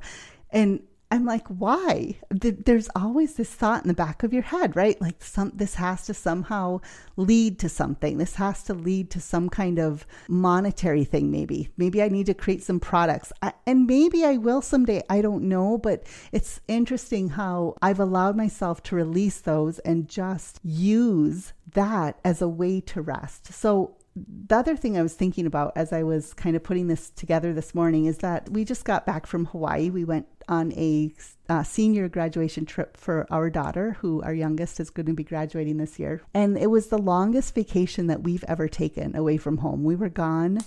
And 0.51 0.81
I'm 1.11 1.25
like, 1.25 1.49
why? 1.49 2.17
There's 2.31 2.91
always 2.95 3.35
this 3.35 3.53
thought 3.53 3.83
in 3.83 3.89
the 3.89 3.95
back 3.95 4.23
of 4.23 4.33
your 4.33 4.43
head, 4.43 4.77
right? 4.77 5.01
Like 5.01 5.23
some 5.23 5.53
this 5.55 5.77
has 5.77 6.05
to 6.07 6.15
somehow 6.15 6.81
lead 7.17 7.59
to 7.61 7.69
something. 7.69 8.19
This 8.19 8.35
has 8.35 8.63
to 8.65 8.75
lead 8.75 9.11
to 9.13 9.21
some 9.21 9.49
kind 9.49 9.79
of 9.79 10.07
monetary 10.29 11.05
thing 11.05 11.31
maybe. 11.31 11.71
Maybe 11.79 12.03
I 12.03 12.09
need 12.09 12.27
to 12.27 12.35
create 12.35 12.63
some 12.63 12.79
products. 12.79 13.33
And 13.67 13.87
maybe 13.87 14.25
I 14.25 14.37
will 14.37 14.61
someday. 14.61 15.03
I 15.09 15.23
don't 15.23 15.45
know, 15.45 15.79
but 15.79 16.05
it's 16.31 16.61
interesting 16.69 17.31
how 17.31 17.77
I've 17.81 18.01
allowed 18.01 18.37
myself 18.37 18.83
to 18.85 18.97
release 18.97 19.41
those 19.41 19.79
and 19.81 20.09
just 20.09 20.61
use 20.63 21.55
that 21.73 22.19
as 22.23 22.43
a 22.43 22.49
way 22.49 22.81
to 22.83 23.01
rest. 23.01 23.53
So 23.53 23.95
the 24.17 24.57
other 24.57 24.77
thing 24.77 24.99
I 24.99 25.03
was 25.03 25.15
thinking 25.15 25.47
about 25.47 25.73
as 25.77 25.93
I 25.93 26.03
was 26.03 26.35
kind 26.35 26.57
of 26.57 26.63
putting 26.63 26.89
this 26.89 27.09
together 27.11 27.53
this 27.53 27.75
morning 27.75 28.07
is 28.07 28.19
that 28.19 28.51
we 28.51 28.65
just 28.65 28.85
got 28.85 29.07
back 29.07 29.27
from 29.27 29.47
Hawaii. 29.47 29.91
We 29.91 30.05
went 30.05 30.27
on 30.49 30.73
a 30.73 31.13
uh, 31.49 31.63
senior 31.63 32.09
graduation 32.09 32.67
trip 32.67 32.97
for 32.97 33.27
our 33.31 33.49
daughter, 33.51 33.97
who 34.01 34.23
our 34.23 34.35
youngest 34.35 34.81
is 34.81 34.91
going 34.91 35.07
to 35.07 35.13
be 35.15 35.25
graduating 35.25 35.79
this 35.79 35.99
year. 35.99 36.23
And 36.35 36.59
it 36.59 36.69
was 36.69 36.89
the 36.89 36.99
longest 36.99 37.55
vacation 37.55 38.07
that 38.09 38.23
we've 38.23 38.45
ever 38.45 38.69
taken 38.69 39.17
away 39.17 39.37
from 39.37 39.59
home. 39.59 39.85
We 39.85 39.97
were 39.97 40.09
gone 40.09 40.59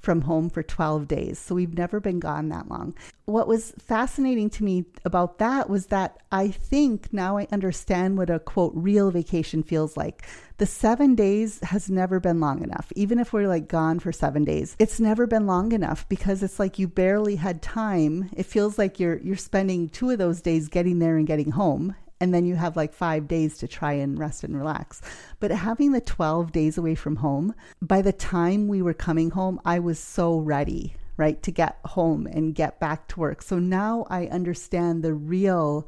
from 0.00 0.22
home 0.22 0.48
for 0.48 0.62
12 0.62 1.06
days. 1.06 1.38
So 1.38 1.54
we've 1.54 1.76
never 1.76 2.00
been 2.00 2.20
gone 2.20 2.48
that 2.48 2.68
long. 2.68 2.94
What 3.26 3.46
was 3.46 3.72
fascinating 3.78 4.50
to 4.50 4.64
me 4.64 4.86
about 5.04 5.38
that 5.38 5.68
was 5.68 5.86
that 5.86 6.18
I 6.32 6.48
think 6.48 7.12
now 7.12 7.36
I 7.36 7.46
understand 7.52 8.16
what 8.16 8.30
a 8.30 8.38
quote 8.38 8.72
real 8.74 9.10
vacation 9.10 9.62
feels 9.62 9.96
like. 9.96 10.26
The 10.56 10.66
seven 10.66 11.14
days 11.14 11.60
has 11.62 11.88
never 11.88 12.18
been 12.18 12.40
long 12.40 12.62
enough. 12.62 12.92
Even 12.96 13.18
if 13.18 13.32
we're 13.32 13.48
like 13.48 13.68
gone 13.68 13.98
for 13.98 14.12
seven 14.12 14.44
days, 14.44 14.74
it's 14.78 15.00
never 15.00 15.26
been 15.26 15.46
long 15.46 15.72
enough 15.72 16.08
because 16.08 16.42
it's 16.42 16.58
like 16.58 16.78
you 16.78 16.88
barely 16.88 17.36
had 17.36 17.62
time. 17.62 18.30
It 18.36 18.46
feels 18.46 18.78
like 18.78 18.98
you're 18.98 19.18
you're 19.30 19.36
spending 19.36 19.88
two 19.88 20.10
of 20.10 20.18
those 20.18 20.42
days 20.42 20.66
getting 20.66 20.98
there 20.98 21.16
and 21.16 21.24
getting 21.24 21.52
home 21.52 21.94
and 22.20 22.34
then 22.34 22.44
you 22.44 22.56
have 22.56 22.76
like 22.76 22.92
five 22.92 23.28
days 23.28 23.58
to 23.58 23.68
try 23.68 23.92
and 23.92 24.18
rest 24.18 24.42
and 24.42 24.56
relax. 24.56 25.00
But 25.38 25.52
having 25.52 25.92
the 25.92 26.00
12 26.00 26.50
days 26.50 26.76
away 26.76 26.96
from 26.96 27.14
home, 27.14 27.54
by 27.80 28.02
the 28.02 28.12
time 28.12 28.66
we 28.66 28.82
were 28.82 28.92
coming 28.92 29.30
home, 29.30 29.60
I 29.64 29.78
was 29.78 30.00
so 30.00 30.40
ready, 30.40 30.96
right, 31.16 31.40
to 31.44 31.52
get 31.52 31.78
home 31.84 32.26
and 32.26 32.56
get 32.56 32.80
back 32.80 33.06
to 33.08 33.20
work. 33.20 33.40
So 33.40 33.60
now 33.60 34.04
I 34.10 34.26
understand 34.26 35.04
the 35.04 35.14
real 35.14 35.86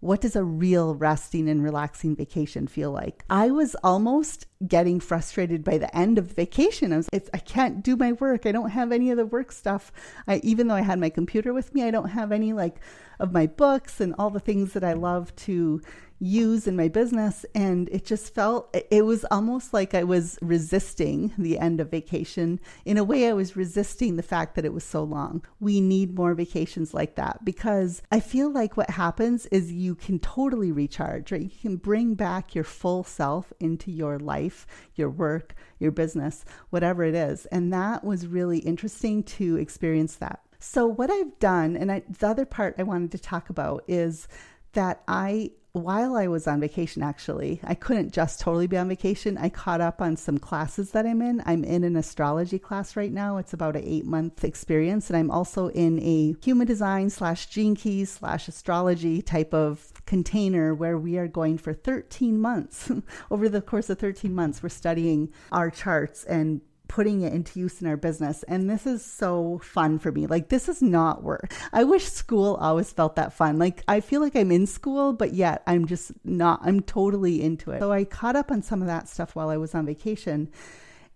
what 0.00 0.22
does 0.22 0.34
a 0.34 0.42
real 0.42 0.96
resting 0.96 1.48
and 1.48 1.62
relaxing 1.62 2.16
vacation 2.16 2.66
feel 2.66 2.90
like? 2.90 3.22
I 3.30 3.52
was 3.52 3.76
almost 3.84 4.46
getting 4.66 5.00
frustrated 5.00 5.64
by 5.64 5.78
the 5.78 5.94
end 5.96 6.18
of 6.18 6.32
vacation. 6.32 6.92
I 6.92 6.96
was, 6.98 7.08
I 7.12 7.38
can't 7.38 7.82
do 7.82 7.96
my 7.96 8.12
work. 8.12 8.46
I 8.46 8.52
don't 8.52 8.70
have 8.70 8.92
any 8.92 9.10
of 9.10 9.16
the 9.16 9.26
work 9.26 9.52
stuff. 9.52 9.92
I, 10.26 10.40
even 10.42 10.68
though 10.68 10.74
I 10.74 10.82
had 10.82 10.98
my 10.98 11.10
computer 11.10 11.52
with 11.52 11.74
me, 11.74 11.84
I 11.84 11.90
don't 11.90 12.10
have 12.10 12.32
any 12.32 12.52
like 12.52 12.80
of 13.18 13.32
my 13.32 13.46
books 13.46 14.00
and 14.00 14.14
all 14.18 14.30
the 14.30 14.40
things 14.40 14.72
that 14.72 14.84
I 14.84 14.94
love 14.94 15.34
to 15.36 15.80
use 16.22 16.68
in 16.68 16.76
my 16.76 16.88
business. 16.88 17.44
And 17.54 17.88
it 17.90 18.04
just 18.04 18.34
felt, 18.34 18.74
it 18.90 19.04
was 19.04 19.24
almost 19.30 19.72
like 19.72 19.94
I 19.94 20.04
was 20.04 20.38
resisting 20.40 21.32
the 21.36 21.58
end 21.58 21.80
of 21.80 21.90
vacation. 21.90 22.60
In 22.84 22.96
a 22.96 23.04
way, 23.04 23.28
I 23.28 23.32
was 23.32 23.56
resisting 23.56 24.16
the 24.16 24.22
fact 24.22 24.54
that 24.54 24.64
it 24.64 24.72
was 24.72 24.84
so 24.84 25.02
long. 25.02 25.42
We 25.58 25.80
need 25.80 26.14
more 26.14 26.34
vacations 26.34 26.94
like 26.94 27.16
that 27.16 27.44
because 27.44 28.02
I 28.12 28.20
feel 28.20 28.50
like 28.50 28.76
what 28.76 28.90
happens 28.90 29.46
is 29.46 29.72
you 29.72 29.94
can 29.94 30.20
totally 30.20 30.70
recharge, 30.70 31.32
right? 31.32 31.42
You 31.42 31.50
can 31.60 31.76
bring 31.76 32.14
back 32.14 32.54
your 32.54 32.64
full 32.64 33.02
self 33.02 33.52
into 33.58 33.90
your 33.90 34.18
life, 34.18 34.51
your 34.94 35.10
work, 35.10 35.54
your 35.78 35.90
business, 35.90 36.44
whatever 36.70 37.04
it 37.04 37.14
is. 37.14 37.46
And 37.46 37.72
that 37.72 38.04
was 38.04 38.26
really 38.26 38.58
interesting 38.58 39.22
to 39.24 39.56
experience 39.56 40.16
that. 40.16 40.40
So, 40.58 40.86
what 40.86 41.10
I've 41.10 41.38
done, 41.40 41.76
and 41.76 41.90
I, 41.90 42.02
the 42.08 42.28
other 42.28 42.46
part 42.46 42.76
I 42.78 42.84
wanted 42.84 43.10
to 43.12 43.18
talk 43.18 43.50
about 43.50 43.82
is 43.88 44.28
that 44.74 45.02
I 45.08 45.50
while 45.72 46.16
I 46.16 46.26
was 46.26 46.46
on 46.46 46.60
vacation, 46.60 47.02
actually, 47.02 47.58
I 47.64 47.74
couldn't 47.74 48.12
just 48.12 48.40
totally 48.40 48.66
be 48.66 48.76
on 48.76 48.90
vacation. 48.90 49.38
I 49.38 49.48
caught 49.48 49.80
up 49.80 50.02
on 50.02 50.16
some 50.18 50.36
classes 50.36 50.90
that 50.90 51.06
I'm 51.06 51.22
in. 51.22 51.42
I'm 51.46 51.64
in 51.64 51.82
an 51.82 51.96
astrology 51.96 52.58
class 52.58 52.94
right 52.94 53.10
now. 53.10 53.38
It's 53.38 53.54
about 53.54 53.76
an 53.76 53.84
eight 53.84 54.04
month 54.04 54.44
experience. 54.44 55.08
And 55.08 55.16
I'm 55.16 55.30
also 55.30 55.68
in 55.68 55.98
a 56.00 56.36
human 56.44 56.66
design 56.66 57.08
slash 57.08 57.46
gene 57.46 57.74
keys 57.74 58.10
slash 58.10 58.48
astrology 58.48 59.22
type 59.22 59.54
of 59.54 59.92
container 60.04 60.74
where 60.74 60.98
we 60.98 61.16
are 61.16 61.28
going 61.28 61.56
for 61.56 61.72
13 61.72 62.38
months. 62.38 62.90
Over 63.30 63.48
the 63.48 63.62
course 63.62 63.88
of 63.88 63.98
13 63.98 64.34
months, 64.34 64.62
we're 64.62 64.68
studying 64.68 65.32
our 65.50 65.70
charts 65.70 66.22
and 66.24 66.60
putting 66.92 67.22
it 67.22 67.32
into 67.32 67.58
use 67.58 67.80
in 67.80 67.86
our 67.86 67.96
business. 67.96 68.42
And 68.42 68.68
this 68.68 68.86
is 68.86 69.02
so 69.02 69.62
fun 69.64 69.98
for 69.98 70.12
me. 70.12 70.26
Like, 70.26 70.50
this 70.50 70.68
is 70.68 70.82
not 70.82 71.22
work. 71.22 71.50
I 71.72 71.84
wish 71.84 72.04
school 72.04 72.56
always 72.56 72.92
felt 72.92 73.16
that 73.16 73.32
fun. 73.32 73.58
Like, 73.58 73.82
I 73.88 74.00
feel 74.00 74.20
like 74.20 74.36
I'm 74.36 74.52
in 74.52 74.66
school, 74.66 75.14
but 75.14 75.32
yet 75.32 75.62
I'm 75.66 75.86
just 75.86 76.12
not, 76.22 76.60
I'm 76.62 76.80
totally 76.80 77.42
into 77.42 77.70
it. 77.70 77.80
So 77.80 77.90
I 77.90 78.04
caught 78.04 78.36
up 78.36 78.50
on 78.50 78.60
some 78.62 78.82
of 78.82 78.88
that 78.88 79.08
stuff 79.08 79.34
while 79.34 79.48
I 79.48 79.56
was 79.56 79.74
on 79.74 79.86
vacation. 79.86 80.50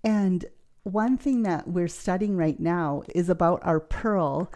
And 0.02 0.46
one 0.84 1.18
thing 1.18 1.42
that 1.42 1.68
we're 1.68 1.88
studying 1.88 2.38
right 2.38 2.58
now 2.58 3.02
is 3.14 3.28
about 3.28 3.60
our 3.62 3.78
pearl. 3.78 4.50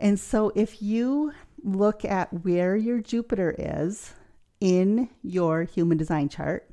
And 0.00 0.18
so 0.18 0.50
if 0.56 0.82
you 0.82 1.32
look 1.62 2.04
at 2.04 2.42
where 2.42 2.74
your 2.74 3.00
Jupiter 3.00 3.54
is 3.56 4.14
in 4.60 5.10
your 5.22 5.62
human 5.62 5.96
design 5.96 6.28
chart, 6.28 6.68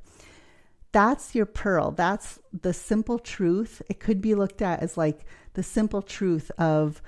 that's 0.93 1.35
your 1.35 1.47
pearl. 1.47 1.91
That's 1.91 2.39
the 2.61 2.71
simple 2.71 3.19
truth. 3.19 3.81
It 3.89 3.99
could 3.99 4.21
be 4.21 4.35
looked 4.35 4.61
at 4.61 4.79
as 4.81 4.95
like 4.95 5.25
the 5.55 5.63
simple 5.63 6.01
truth 6.01 6.49
of 6.57 7.01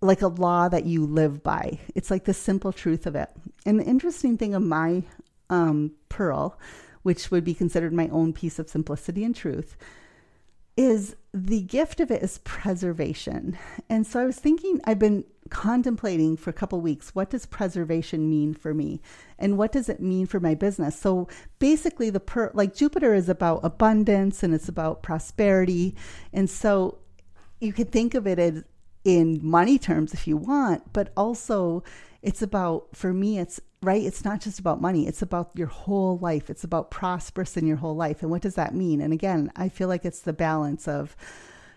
like 0.00 0.22
a 0.22 0.28
law 0.28 0.68
that 0.68 0.84
you 0.84 1.06
live 1.06 1.42
by. 1.42 1.80
It's 1.94 2.10
like 2.10 2.24
the 2.24 2.34
simple 2.34 2.72
truth 2.72 3.06
of 3.06 3.16
it. 3.16 3.30
And 3.64 3.80
the 3.80 3.84
interesting 3.84 4.36
thing 4.36 4.54
of 4.54 4.62
my 4.62 5.04
um, 5.48 5.92
pearl, 6.10 6.58
which 7.02 7.30
would 7.30 7.44
be 7.44 7.54
considered 7.54 7.94
my 7.94 8.08
own 8.08 8.34
piece 8.34 8.58
of 8.58 8.68
simplicity 8.68 9.24
and 9.24 9.34
truth, 9.34 9.76
is 10.76 11.16
the 11.32 11.62
gift 11.62 12.00
of 12.00 12.10
it 12.10 12.22
is 12.22 12.38
preservation. 12.38 13.58
And 13.88 14.06
so 14.06 14.20
I 14.20 14.24
was 14.24 14.38
thinking, 14.38 14.80
I've 14.84 14.98
been 14.98 15.24
contemplating 15.50 16.36
for 16.36 16.50
a 16.50 16.54
couple 16.54 16.80
weeks 16.80 17.14
what 17.14 17.30
does 17.30 17.44
preservation 17.46 18.30
mean 18.30 18.54
for 18.54 18.72
me? 18.72 19.00
And 19.38 19.58
what 19.58 19.72
does 19.72 19.88
it 19.88 20.00
mean 20.00 20.26
for 20.26 20.40
my 20.40 20.54
business? 20.54 20.98
So 20.98 21.28
basically 21.58 22.10
the 22.10 22.20
per 22.20 22.50
like 22.54 22.74
jupiter 22.74 23.14
is 23.14 23.28
about 23.28 23.60
abundance 23.62 24.42
and 24.42 24.54
it's 24.54 24.68
about 24.68 25.02
prosperity. 25.02 25.94
And 26.32 26.48
so 26.48 26.98
you 27.60 27.72
could 27.72 27.92
think 27.92 28.14
of 28.14 28.26
it 28.26 28.38
as 28.38 28.64
in 29.04 29.38
money 29.42 29.78
terms 29.78 30.14
if 30.14 30.26
you 30.26 30.36
want 30.36 30.92
but 30.94 31.12
also 31.14 31.84
it's 32.24 32.42
about 32.42 32.88
for 32.94 33.12
me 33.12 33.38
it's 33.38 33.60
right 33.82 34.02
it's 34.02 34.24
not 34.24 34.40
just 34.40 34.58
about 34.58 34.80
money 34.80 35.06
it's 35.06 35.22
about 35.22 35.50
your 35.54 35.66
whole 35.66 36.18
life 36.18 36.50
it's 36.50 36.64
about 36.64 36.90
prosperous 36.90 37.56
in 37.56 37.66
your 37.66 37.76
whole 37.76 37.94
life 37.94 38.22
and 38.22 38.30
what 38.30 38.42
does 38.42 38.54
that 38.54 38.74
mean 38.74 39.00
and 39.00 39.12
again 39.12 39.52
i 39.56 39.68
feel 39.68 39.88
like 39.88 40.04
it's 40.04 40.20
the 40.20 40.32
balance 40.32 40.88
of 40.88 41.14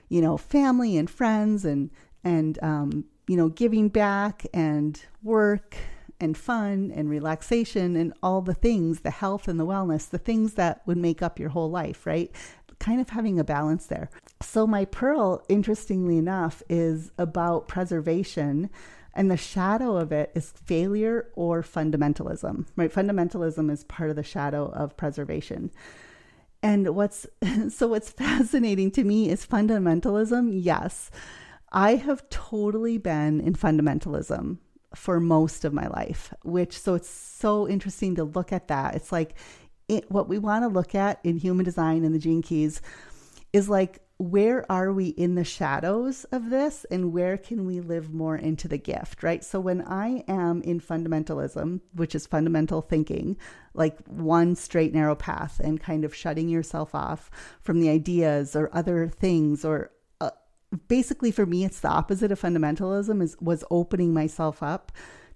you 0.10 0.22
know 0.22 0.38
family 0.38 0.98
and 0.98 1.10
friends 1.10 1.66
and 1.66 1.90
and 2.24 2.58
um, 2.62 3.06
you 3.28 3.36
know, 3.36 3.50
giving 3.50 3.90
back 3.90 4.46
and 4.54 5.02
work 5.22 5.76
and 6.20 6.36
fun 6.38 6.92
and 6.96 7.10
relaxation 7.10 7.96
and 7.96 8.14
all 8.24 8.42
the 8.42 8.54
things, 8.54 9.02
the 9.02 9.12
health 9.12 9.48
and 9.48 9.60
the 9.60 9.66
wellness, 9.66 10.10
the 10.10 10.18
things 10.18 10.54
that 10.54 10.82
would 10.88 10.98
make 10.98 11.22
up 11.22 11.38
your 11.38 11.50
whole 11.50 11.70
life, 11.70 12.06
right? 12.06 12.32
Kind 12.80 13.02
of 13.02 13.10
having 13.10 13.40
a 13.40 13.44
balance 13.44 13.88
there. 13.88 14.10
So, 14.42 14.66
my 14.66 14.86
pearl, 14.86 15.44
interestingly 15.50 16.18
enough, 16.18 16.64
is 16.70 17.12
about 17.18 17.68
preservation. 17.68 18.70
And 19.18 19.30
the 19.30 19.38
shadow 19.38 19.98
of 19.98 20.12
it 20.14 20.32
is 20.36 20.52
failure 20.52 21.28
or 21.36 21.64
fundamentalism, 21.64 22.68
right? 22.76 22.94
Fundamentalism 22.94 23.70
is 23.72 23.84
part 23.84 24.10
of 24.10 24.16
the 24.16 24.24
shadow 24.24 24.68
of 24.68 24.96
preservation. 24.96 25.72
And 26.64 26.96
what's 26.96 27.28
so 27.70 27.88
what's 27.88 28.12
fascinating 28.12 28.92
to 28.92 29.04
me 29.04 29.30
is 29.30 29.46
fundamentalism, 29.46 30.52
yes 30.54 31.12
I 31.72 31.96
have 31.96 32.30
totally 32.30 32.98
been 32.98 33.42
in 33.42 33.54
fundamentalism 33.54 34.58
for 34.96 35.20
most 35.20 35.66
of 35.66 35.74
my 35.74 35.88
life, 35.88 36.34
which 36.44 36.80
so 36.80 36.96
it's 36.96 37.10
so 37.10 37.68
interesting 37.68 38.16
to 38.16 38.24
look 38.24 38.52
at 38.54 38.70
that. 38.70 38.96
It's 38.96 39.12
like 39.12 39.36
it, 39.90 40.10
what 40.10 40.30
we 40.30 40.40
want 40.40 40.64
to 40.64 40.70
look 40.70 40.96
at 40.96 41.20
in 41.24 41.38
human 41.38 41.66
design 41.66 42.04
and 42.04 42.16
the 42.16 42.20
gene 42.20 42.42
keys 42.42 42.82
is 43.54 43.70
like 43.70 44.00
where 44.20 44.70
are 44.72 44.92
we 44.92 45.10
in 45.10 45.36
the 45.36 45.44
shadows 45.44 46.24
of 46.26 46.50
this 46.50 46.86
and 46.90 47.14
where 47.14 47.38
can 47.38 47.68
we 47.68 47.80
live 47.80 48.12
more 48.12 48.36
into 48.36 48.68
the 48.68 48.78
gift, 48.78 49.22
right? 49.22 49.44
So 49.44 49.60
when 49.60 49.82
I 49.84 50.24
am 50.28 50.64
in 50.64 50.80
fundamentalism, 50.80 51.82
which 51.94 52.16
is 52.16 52.26
fundamental 52.26 52.82
thinking, 52.82 53.38
like 53.76 54.00
one 54.08 54.56
straight 54.56 54.92
narrow 54.92 55.14
path 55.14 55.62
and 55.64 55.80
kind 55.80 56.04
of 56.04 56.16
shutting 56.16 56.50
yourself 56.50 56.96
off 56.96 57.30
from 57.62 57.80
the 57.80 57.90
ideas 57.90 58.56
or 58.56 58.72
other 58.74 59.08
things 59.08 59.64
or 59.64 59.92
uh, 60.20 60.32
basically 60.88 61.30
for 61.30 61.46
me 61.46 61.64
it's 61.64 61.82
the 61.82 61.88
opposite 61.88 62.32
of 62.32 62.42
fundamentalism 62.42 63.22
is 63.22 63.38
was 63.40 63.64
opening 63.70 64.14
myself 64.14 64.64
up 64.64 64.92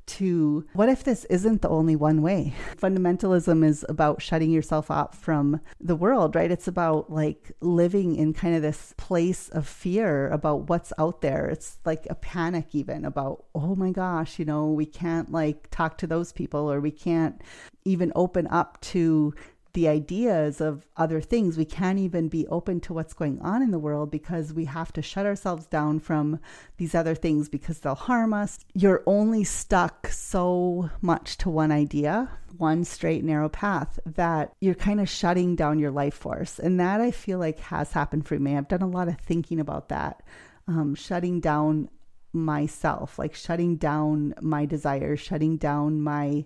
to 0.05 0.65
what 0.74 0.89
if 0.89 1.03
this 1.03 1.25
isn't 1.25 1.62
the 1.62 1.70
only 1.70 1.96
one 1.96 2.22
way? 2.22 2.53
Fundamentalism 2.77 3.63
is 3.65 3.86
about 3.89 4.22
shutting 4.22 4.51
yourself 4.51 4.91
off 4.91 5.17
from 5.17 5.62
the 5.79 5.96
world, 5.96 6.36
right? 6.36 6.51
It's 6.51 6.67
about 6.67 7.12
like 7.12 7.51
living 7.62 8.15
in 8.15 8.34
kind 8.34 8.55
of 8.55 8.62
this 8.62 8.93
place 8.98 9.50
of 9.50 9.67
fear 9.67 10.29
about 10.29 10.70
what's 10.70 10.93
out 10.98 11.22
there. 11.22 11.48
It's 11.48 11.79
like 11.86 12.08
a 12.10 12.15
panic, 12.15 12.74
even 12.74 13.05
about, 13.05 13.46
oh 13.55 13.75
my 13.75 13.91
gosh, 13.91 14.39
you 14.39 14.46
know, 14.46 14.67
we 14.67 14.86
can't 14.86 15.31
like 15.31 15.70
talk 15.72 15.98
to 16.00 16.08
those 16.08 16.31
people 16.31 16.72
or 16.72 16.79
we 16.81 16.91
can't 16.91 17.41
even 17.86 18.12
open 18.15 18.48
up 18.48 18.79
to 18.81 19.34
the 19.73 19.87
ideas 19.87 20.61
of 20.61 20.85
other 20.97 21.21
things. 21.21 21.57
We 21.57 21.65
can't 21.65 21.99
even 21.99 22.27
be 22.27 22.47
open 22.47 22.79
to 22.81 22.93
what's 22.93 23.13
going 23.13 23.39
on 23.41 23.61
in 23.61 23.71
the 23.71 23.79
world 23.79 24.11
because 24.11 24.53
we 24.53 24.65
have 24.65 24.91
to 24.93 25.01
shut 25.01 25.25
ourselves 25.25 25.65
down 25.65 25.99
from 25.99 26.39
these 26.77 26.95
other 26.95 27.15
things 27.15 27.49
because 27.49 27.79
they'll 27.79 27.95
harm 27.95 28.33
us. 28.33 28.59
You're 28.73 29.03
only 29.05 29.43
stuck 29.43 30.07
so 30.07 30.89
much 31.01 31.37
to 31.37 31.49
one 31.49 31.71
idea, 31.71 32.29
one 32.57 32.83
straight, 32.83 33.23
narrow 33.23 33.49
path 33.49 33.99
that 34.05 34.53
you're 34.59 34.75
kind 34.75 34.99
of 34.99 35.09
shutting 35.09 35.55
down 35.55 35.79
your 35.79 35.91
life 35.91 36.15
force. 36.15 36.59
And 36.59 36.79
that 36.79 37.01
I 37.01 37.11
feel 37.11 37.39
like 37.39 37.59
has 37.59 37.91
happened 37.91 38.27
for 38.27 38.37
me. 38.37 38.57
I've 38.57 38.67
done 38.67 38.81
a 38.81 38.87
lot 38.87 39.07
of 39.07 39.19
thinking 39.19 39.59
about 39.59 39.89
that, 39.89 40.23
um, 40.67 40.95
shutting 40.95 41.39
down 41.39 41.89
myself, 42.33 43.19
like 43.19 43.35
shutting 43.35 43.75
down 43.75 44.33
my 44.41 44.65
desires, 44.65 45.19
shutting 45.19 45.57
down 45.57 46.01
my 46.01 46.45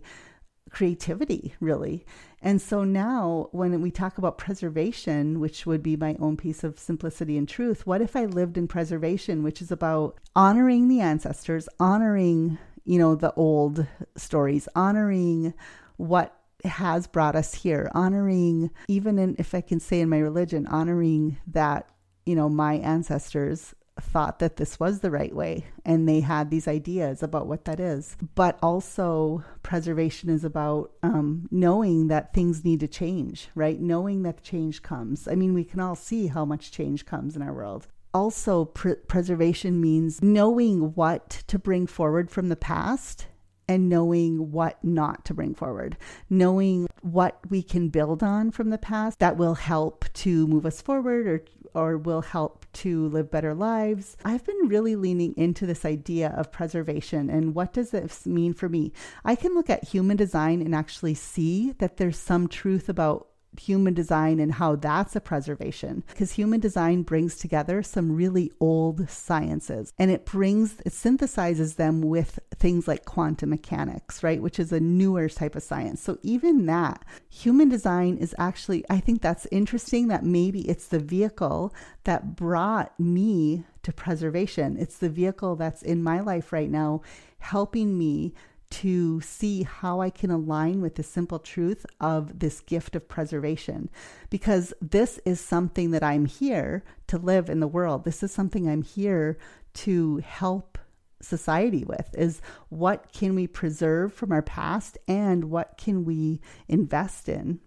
creativity, 0.70 1.56
really. 1.60 2.06
And 2.42 2.62
so 2.62 2.84
now, 2.84 3.50
when 3.52 3.82
we 3.82 3.92
talk 3.92 4.18
about 4.18 4.38
preservation, 4.38 5.40
which 5.40 5.66
would 5.66 5.82
be 5.82 5.96
my 5.96 6.16
own 6.20 6.38
piece 6.38 6.64
of 6.64 6.80
simplicity 6.80 7.38
and 7.38 7.48
truth, 7.48 7.88
what 7.88 8.02
if 8.02 8.16
I 8.16 8.26
lived 8.26 8.58
in 8.58 8.68
preservation, 8.68 9.44
which 9.44 9.62
is 9.62 9.72
about 9.72 10.20
honoring 10.36 10.88
the 10.88 11.00
ancestors, 11.00 11.68
honoring, 11.80 12.58
you 12.84 13.00
know, 13.00 13.16
the 13.16 13.34
old 13.34 13.88
stories, 14.16 14.68
honoring 14.76 15.54
what 15.98 16.38
has 16.64 17.08
brought 17.08 17.36
us 17.36 17.54
here, 17.54 17.90
honoring, 17.94 18.72
even 18.88 19.20
in, 19.20 19.36
if 19.38 19.54
I 19.54 19.62
can 19.62 19.80
say 19.80 20.02
in 20.02 20.10
my 20.10 20.20
religion, 20.20 20.68
honoring 20.68 21.38
that, 21.48 21.90
you 22.26 22.36
know, 22.36 22.50
my 22.50 22.76
ancestors 22.76 23.76
thought 24.00 24.40
that 24.40 24.58
this 24.58 24.80
was 24.80 25.00
the 25.00 25.12
right 25.12 25.34
way 25.34 25.66
and 25.86 26.08
they 26.08 26.20
had 26.20 26.50
these 26.50 26.68
ideas 26.68 27.24
about 27.24 27.48
what 27.48 27.66
that 27.66 27.80
is. 27.80 28.18
But 28.36 28.58
also, 28.62 29.44
preservation 29.64 30.30
is 30.30 30.44
about 30.44 30.92
um, 31.04 31.48
knowing 31.52 32.08
that 32.08 32.34
things 32.34 32.66
need 32.66 32.82
to 32.82 32.88
change, 32.88 33.50
right? 33.56 33.80
Knowing 33.80 34.24
that 34.24 34.44
change 34.44 34.82
comes. 34.82 35.28
I 35.28 35.36
mean, 35.36 35.54
we 35.54 35.64
can 35.64 35.80
all 35.80 35.96
see 35.96 36.28
how 36.28 36.46
much 36.46 36.72
change 36.72 37.06
comes 37.06 37.36
in 37.36 37.42
our 37.42 37.54
world. 37.54 37.88
Also, 38.14 38.66
pr- 38.66 38.94
preservation 39.08 39.82
means 39.82 40.22
knowing 40.22 40.94
what 40.94 41.44
to 41.48 41.60
bring 41.60 41.86
forward 41.88 42.32
from 42.32 42.50
the 42.50 42.56
past 42.56 43.28
and 43.68 43.90
knowing 43.90 44.52
what 44.52 44.84
not 44.84 45.26
to 45.26 45.34
bring 45.34 45.54
forward, 45.54 45.98
knowing 46.30 46.88
what 47.02 47.40
we 47.50 47.62
can 47.64 47.90
build 47.90 48.24
on 48.24 48.52
from 48.52 48.70
the 48.70 48.78
past 48.78 49.20
that 49.20 49.38
will 49.38 49.56
help 49.56 50.06
to 50.14 50.48
move 50.48 50.66
us 50.66 50.82
forward 50.82 51.28
or 51.28 51.44
or 51.74 51.98
will 51.98 52.22
help 52.22 52.66
to 52.72 53.10
live 53.10 53.30
better 53.30 53.54
lives. 53.54 54.16
I've 54.24 54.46
been 54.46 54.70
really 54.70 54.96
leaning 54.96 55.34
into 55.36 55.66
this 55.66 55.84
idea 55.84 56.34
of 56.38 56.52
preservation 56.52 57.30
and 57.30 57.54
what 57.54 57.74
does 57.74 57.92
this 57.92 58.26
mean 58.26 58.54
for 58.54 58.70
me? 58.70 58.94
I 59.26 59.36
can 59.36 59.54
look 59.54 59.70
at 59.70 59.90
human 59.90 60.16
design 60.16 60.62
and 60.62 60.74
actually 60.74 61.16
see 61.16 61.74
that 61.80 61.98
there's 61.98 62.18
some 62.18 62.48
truth 62.48 62.88
about 62.88 63.28
human 63.58 63.94
design 63.94 64.40
and 64.40 64.54
how 64.54 64.76
that's 64.76 65.16
a 65.16 65.22
preservation. 65.22 66.04
Because 66.08 66.34
human 66.34 66.60
design 66.60 67.04
brings 67.04 67.38
together 67.38 67.84
some 67.84 68.16
really 68.16 68.52
old 68.60 69.10
sciences 69.10 69.94
and 69.98 70.12
it 70.12 70.26
brings 70.26 70.80
it 70.86 70.94
synthesizes 70.94 71.76
them 71.76 72.02
with 72.02 72.40
things 72.56 72.88
like 72.88 73.06
quantum 73.06 73.50
mechanics 73.50 74.24
right 74.24 74.42
which 74.42 74.60
is 74.60 74.72
a 74.72 74.80
newer 74.80 75.30
type 75.30 75.56
of 75.56 75.64
science. 75.64 76.02
So 76.02 76.18
even 76.24 76.66
that 76.66 77.04
human 77.30 77.70
design 77.70 78.18
is 78.18 78.34
actually 78.38 78.86
i 78.90 79.00
think 79.00 79.22
that's 79.22 79.48
interesting 79.52 80.08
that 80.08 80.24
maybe 80.24 80.62
it's 80.70 80.88
the 80.88 81.00
vehicle 81.00 81.74
that 82.06 82.36
brought 82.36 82.98
me 83.00 83.66
to 83.86 83.94
preservation. 83.94 84.78
It's 84.80 84.98
the 84.98 85.10
vehicle 85.10 85.56
that's 85.56 85.84
in 85.84 86.02
my 86.02 86.20
life 86.20 86.52
right 86.52 86.70
now 86.70 87.02
helping 87.38 87.98
me 87.98 88.34
to 88.70 89.22
see 89.22 89.64
how 89.64 90.02
I 90.02 90.10
can 90.10 90.32
align 90.32 90.82
with 90.82 90.96
the 90.96 91.04
simple 91.04 91.40
truth 91.40 91.86
of 92.00 92.40
this 92.40 92.60
gift 92.62 92.96
of 92.96 93.08
preservation. 93.08 93.90
Because 94.30 94.74
this 94.82 95.20
is 95.26 95.40
something 95.40 95.92
that 95.92 96.04
I'm 96.04 96.26
here 96.26 96.84
to 97.08 97.18
live 97.18 97.50
in 97.50 97.60
the 97.60 97.68
world. 97.68 98.04
This 98.04 98.24
is 98.24 98.32
something 98.32 98.68
I'm 98.68 98.82
here 98.82 99.38
to 99.76 100.18
help 100.18 100.78
society 101.22 101.84
with 101.84 102.14
is 102.18 102.42
what 102.70 103.12
can 103.12 103.36
we 103.36 103.48
preserve 103.48 104.14
from 104.14 104.32
our 104.32 104.42
past 104.42 104.98
and 105.08 105.46
what 105.46 105.78
can 105.78 106.06
we 106.06 106.40
invest 106.68 107.28
in 107.28 107.60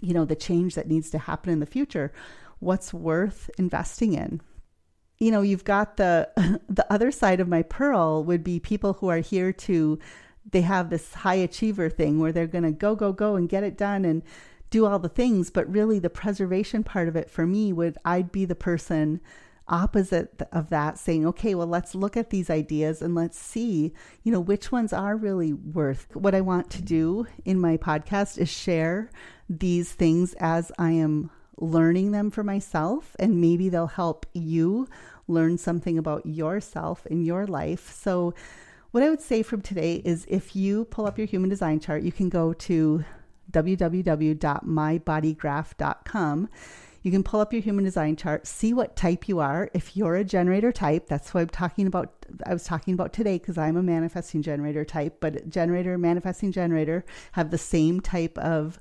you 0.00 0.14
know 0.14 0.24
the 0.24 0.36
change 0.36 0.74
that 0.74 0.88
needs 0.88 1.10
to 1.10 1.18
happen 1.18 1.52
in 1.52 1.60
the 1.60 1.66
future 1.66 2.12
what's 2.58 2.92
worth 2.94 3.50
investing 3.58 4.12
in 4.12 4.40
you 5.20 5.30
know, 5.30 5.42
you've 5.42 5.64
got 5.64 5.98
the 5.98 6.28
the 6.68 6.90
other 6.92 7.12
side 7.12 7.40
of 7.40 7.48
my 7.48 7.62
pearl 7.62 8.24
would 8.24 8.42
be 8.42 8.58
people 8.58 8.94
who 8.94 9.08
are 9.08 9.18
here 9.18 9.52
to 9.52 9.98
they 10.50 10.62
have 10.62 10.90
this 10.90 11.14
high 11.14 11.34
achiever 11.34 11.90
thing 11.90 12.18
where 12.18 12.32
they're 12.32 12.46
going 12.46 12.64
to 12.64 12.72
go 12.72 12.96
go 12.96 13.12
go 13.12 13.36
and 13.36 13.48
get 13.48 13.62
it 13.62 13.76
done 13.76 14.04
and 14.04 14.22
do 14.70 14.86
all 14.86 14.98
the 14.98 15.08
things, 15.08 15.50
but 15.50 15.70
really 15.70 15.98
the 15.98 16.08
preservation 16.08 16.82
part 16.82 17.08
of 17.08 17.16
it 17.16 17.28
for 17.28 17.46
me 17.46 17.72
would 17.72 17.98
I'd 18.04 18.32
be 18.32 18.44
the 18.44 18.54
person 18.54 19.20
opposite 19.68 20.42
of 20.50 20.68
that 20.68 20.98
saying 20.98 21.24
okay 21.24 21.54
well 21.54 21.66
let's 21.66 21.94
look 21.94 22.16
at 22.16 22.30
these 22.30 22.50
ideas 22.50 23.00
and 23.00 23.14
let's 23.14 23.38
see 23.38 23.92
you 24.24 24.32
know 24.32 24.40
which 24.40 24.72
ones 24.72 24.92
are 24.92 25.16
really 25.16 25.52
worth. 25.52 26.08
What 26.14 26.34
i 26.34 26.40
want 26.40 26.70
to 26.70 26.82
do 26.82 27.28
in 27.44 27.60
my 27.60 27.76
podcast 27.76 28.36
is 28.36 28.48
share 28.48 29.12
these 29.48 29.92
things 29.92 30.34
as 30.40 30.72
i 30.76 30.90
am 30.90 31.30
learning 31.60 32.12
them 32.12 32.30
for 32.30 32.42
myself, 32.42 33.14
and 33.18 33.38
maybe 33.40 33.68
they'll 33.68 33.86
help 33.86 34.24
you 34.32 34.88
learn 35.28 35.58
something 35.58 35.98
about 35.98 36.24
yourself 36.26 37.06
in 37.06 37.24
your 37.24 37.46
life. 37.46 37.92
So, 37.92 38.34
what 38.90 39.04
I 39.04 39.10
would 39.10 39.20
say 39.20 39.44
from 39.44 39.62
today 39.62 40.02
is 40.04 40.26
if 40.28 40.56
you 40.56 40.86
pull 40.86 41.06
up 41.06 41.16
your 41.16 41.28
human 41.28 41.48
design 41.48 41.78
chart, 41.78 42.02
you 42.02 42.10
can 42.10 42.28
go 42.28 42.52
to 42.54 43.04
www.mybodygraph.com. 43.52 46.48
You 47.02 47.10
can 47.10 47.22
pull 47.22 47.40
up 47.40 47.52
your 47.52 47.62
human 47.62 47.84
design 47.84 48.16
chart, 48.16 48.46
see 48.46 48.74
what 48.74 48.96
type 48.96 49.26
you 49.26 49.38
are. 49.38 49.70
If 49.72 49.96
you're 49.96 50.16
a 50.16 50.24
generator 50.24 50.70
type, 50.70 51.06
that's 51.06 51.32
what 51.32 51.40
I'm 51.40 51.48
talking 51.48 51.86
about. 51.86 52.12
I 52.44 52.52
was 52.52 52.64
talking 52.64 52.92
about 52.92 53.12
today 53.12 53.38
because 53.38 53.56
I'm 53.56 53.76
a 53.76 53.82
manifesting 53.82 54.42
generator 54.42 54.84
type, 54.84 55.16
but 55.20 55.48
generator, 55.48 55.96
manifesting 55.96 56.52
generator 56.52 57.04
have 57.32 57.50
the 57.50 57.58
same 57.58 58.00
type 58.00 58.36
of 58.38 58.78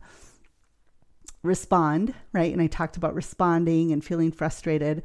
respond, 1.43 2.13
right? 2.33 2.51
And 2.51 2.61
I 2.61 2.67
talked 2.67 2.97
about 2.97 3.15
responding 3.15 3.91
and 3.91 4.03
feeling 4.03 4.31
frustrated. 4.31 5.03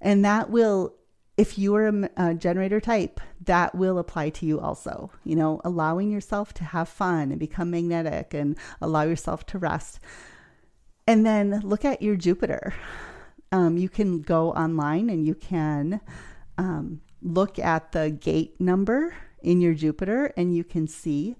And 0.00 0.24
that 0.24 0.50
will, 0.50 0.94
if 1.36 1.58
you 1.58 1.74
are 1.74 1.88
a, 1.88 2.10
a, 2.16 2.34
generator 2.34 2.80
type, 2.80 3.20
that 3.44 3.74
will 3.74 3.98
apply 3.98 4.30
to 4.30 4.46
you 4.46 4.60
also. 4.60 5.10
You 5.24 5.36
know, 5.36 5.60
allowing 5.64 6.10
yourself 6.10 6.54
to 6.54 6.64
have 6.64 6.88
fun 6.88 7.30
and 7.30 7.40
become 7.40 7.70
magnetic 7.70 8.34
and 8.34 8.56
allow 8.80 9.02
yourself 9.02 9.44
to 9.46 9.58
rest. 9.58 10.00
And 11.06 11.24
then 11.24 11.60
look 11.60 11.84
at 11.84 12.02
your 12.02 12.16
Jupiter. 12.16 12.74
Um, 13.52 13.76
you 13.76 13.88
can 13.88 14.22
go 14.22 14.52
online 14.52 15.08
and 15.08 15.24
you 15.26 15.34
can 15.34 16.00
um, 16.58 17.00
look 17.22 17.58
at 17.58 17.92
the 17.92 18.10
gate 18.10 18.60
number 18.60 19.14
in 19.42 19.60
your 19.60 19.74
Jupiter 19.74 20.32
and 20.36 20.56
you 20.56 20.64
can 20.64 20.88
see 20.88 21.36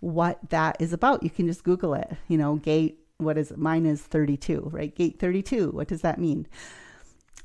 what 0.00 0.38
that 0.50 0.76
is 0.80 0.92
about. 0.92 1.22
You 1.22 1.30
can 1.30 1.46
just 1.46 1.64
Google 1.64 1.94
it, 1.94 2.12
you 2.28 2.36
know, 2.36 2.56
gate 2.56 3.01
what 3.24 3.38
is? 3.38 3.52
Mine 3.56 3.86
is 3.86 4.02
32, 4.02 4.68
right? 4.72 4.94
Gate 4.94 5.18
32. 5.18 5.70
What 5.70 5.88
does 5.88 6.02
that 6.02 6.18
mean? 6.18 6.46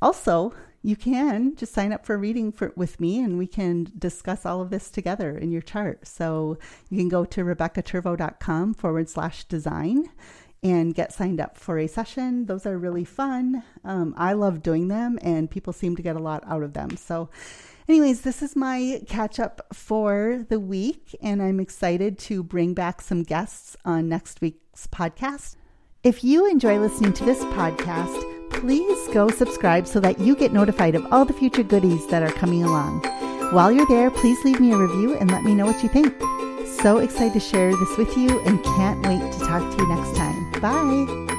Also, 0.02 0.54
you 0.84 0.96
can 0.96 1.56
just 1.56 1.74
sign 1.74 1.92
up 1.92 2.06
for 2.06 2.13
a 2.13 2.18
reading 2.18 2.52
for, 2.52 2.72
with 2.76 3.00
me 3.00 3.20
and 3.20 3.38
we 3.38 3.48
can 3.48 3.92
discuss 3.98 4.46
all 4.46 4.62
of 4.62 4.70
this 4.70 4.90
together 4.90 5.38
in 5.38 5.52
your 5.52 5.62
chart. 5.62 6.08
So 6.08 6.58
you 6.90 6.98
can 6.98 7.10
go 7.10 7.26
to 7.26 7.44
rebeccaturvo.com 7.44 8.76
forward 8.76 9.10
slash 9.10 9.44
design 9.46 10.10
and 10.63 10.96
get 10.96 11.13
signed 11.13 11.40
up 11.40 11.58
for 11.58 11.78
a 11.78 11.88
session. 11.88 12.46
Those 12.46 12.66
are 12.66 12.78
really 12.78 13.06
fun. 13.06 13.63
Um, 13.84 14.13
I 14.18 14.34
love 14.34 14.63
doing 14.63 14.88
them 14.88 15.20
and 15.22 15.50
people 15.50 15.74
seem 15.74 15.96
to 15.96 16.02
get 16.02 16.16
a 16.16 16.20
lot 16.20 16.44
out 16.48 16.63
of 16.63 16.74
them. 16.74 16.96
So, 16.98 17.30
anyways, 17.88 18.22
this 18.22 18.42
is 18.42 18.56
my 18.56 19.02
catch 19.08 19.40
up 19.40 19.68
for 19.74 20.46
the 20.50 20.60
week, 20.60 21.16
and 21.22 21.42
I'm 21.42 21.60
excited 21.60 22.18
to 22.20 22.44
bring 22.44 22.74
back 22.74 23.02
some 23.02 23.24
guests 23.24 23.76
on 23.86 24.10
next 24.10 24.42
week's 24.42 24.88
podcast. 24.88 25.56
If 26.04 26.24
you 26.24 26.50
enjoy 26.50 26.78
listening 26.80 27.14
to 27.14 27.26
this 27.26 27.44
podcast, 27.46 28.52
please 28.52 29.08
go 29.14 29.30
subscribe 29.30 29.88
so 29.88 30.00
that 30.00 30.20
you 30.20 30.36
get 30.36 30.54
notified 30.54 30.94
of 30.94 31.06
all 31.12 31.26
the 31.26 31.34
future 31.34 31.64
goodies 31.64 32.06
that 32.08 32.22
are 32.22 32.32
coming 32.32 32.64
along. 32.64 33.02
While 33.52 33.72
you're 33.72 33.88
there, 33.88 34.12
please 34.12 34.44
leave 34.46 34.60
me 34.60 34.72
a 34.72 34.78
review 34.78 35.18
and 35.18 35.32
let 35.32 35.44
me 35.44 35.56
know 35.56 35.66
what 35.66 35.82
you 35.82 35.90
think. 35.90 36.14
So 36.82 37.00
excited 37.00 37.34
to 37.34 37.40
share 37.40 37.76
this 37.76 37.98
with 37.98 38.16
you 38.16 38.40
and 38.42 38.64
can't 38.64 39.06
wait 39.08 39.32
to 39.34 39.40
talk 39.40 39.76
to 39.76 39.78
you 39.78 39.90
next 39.90 40.16
time. 40.16 40.52
Bye. 40.62 41.34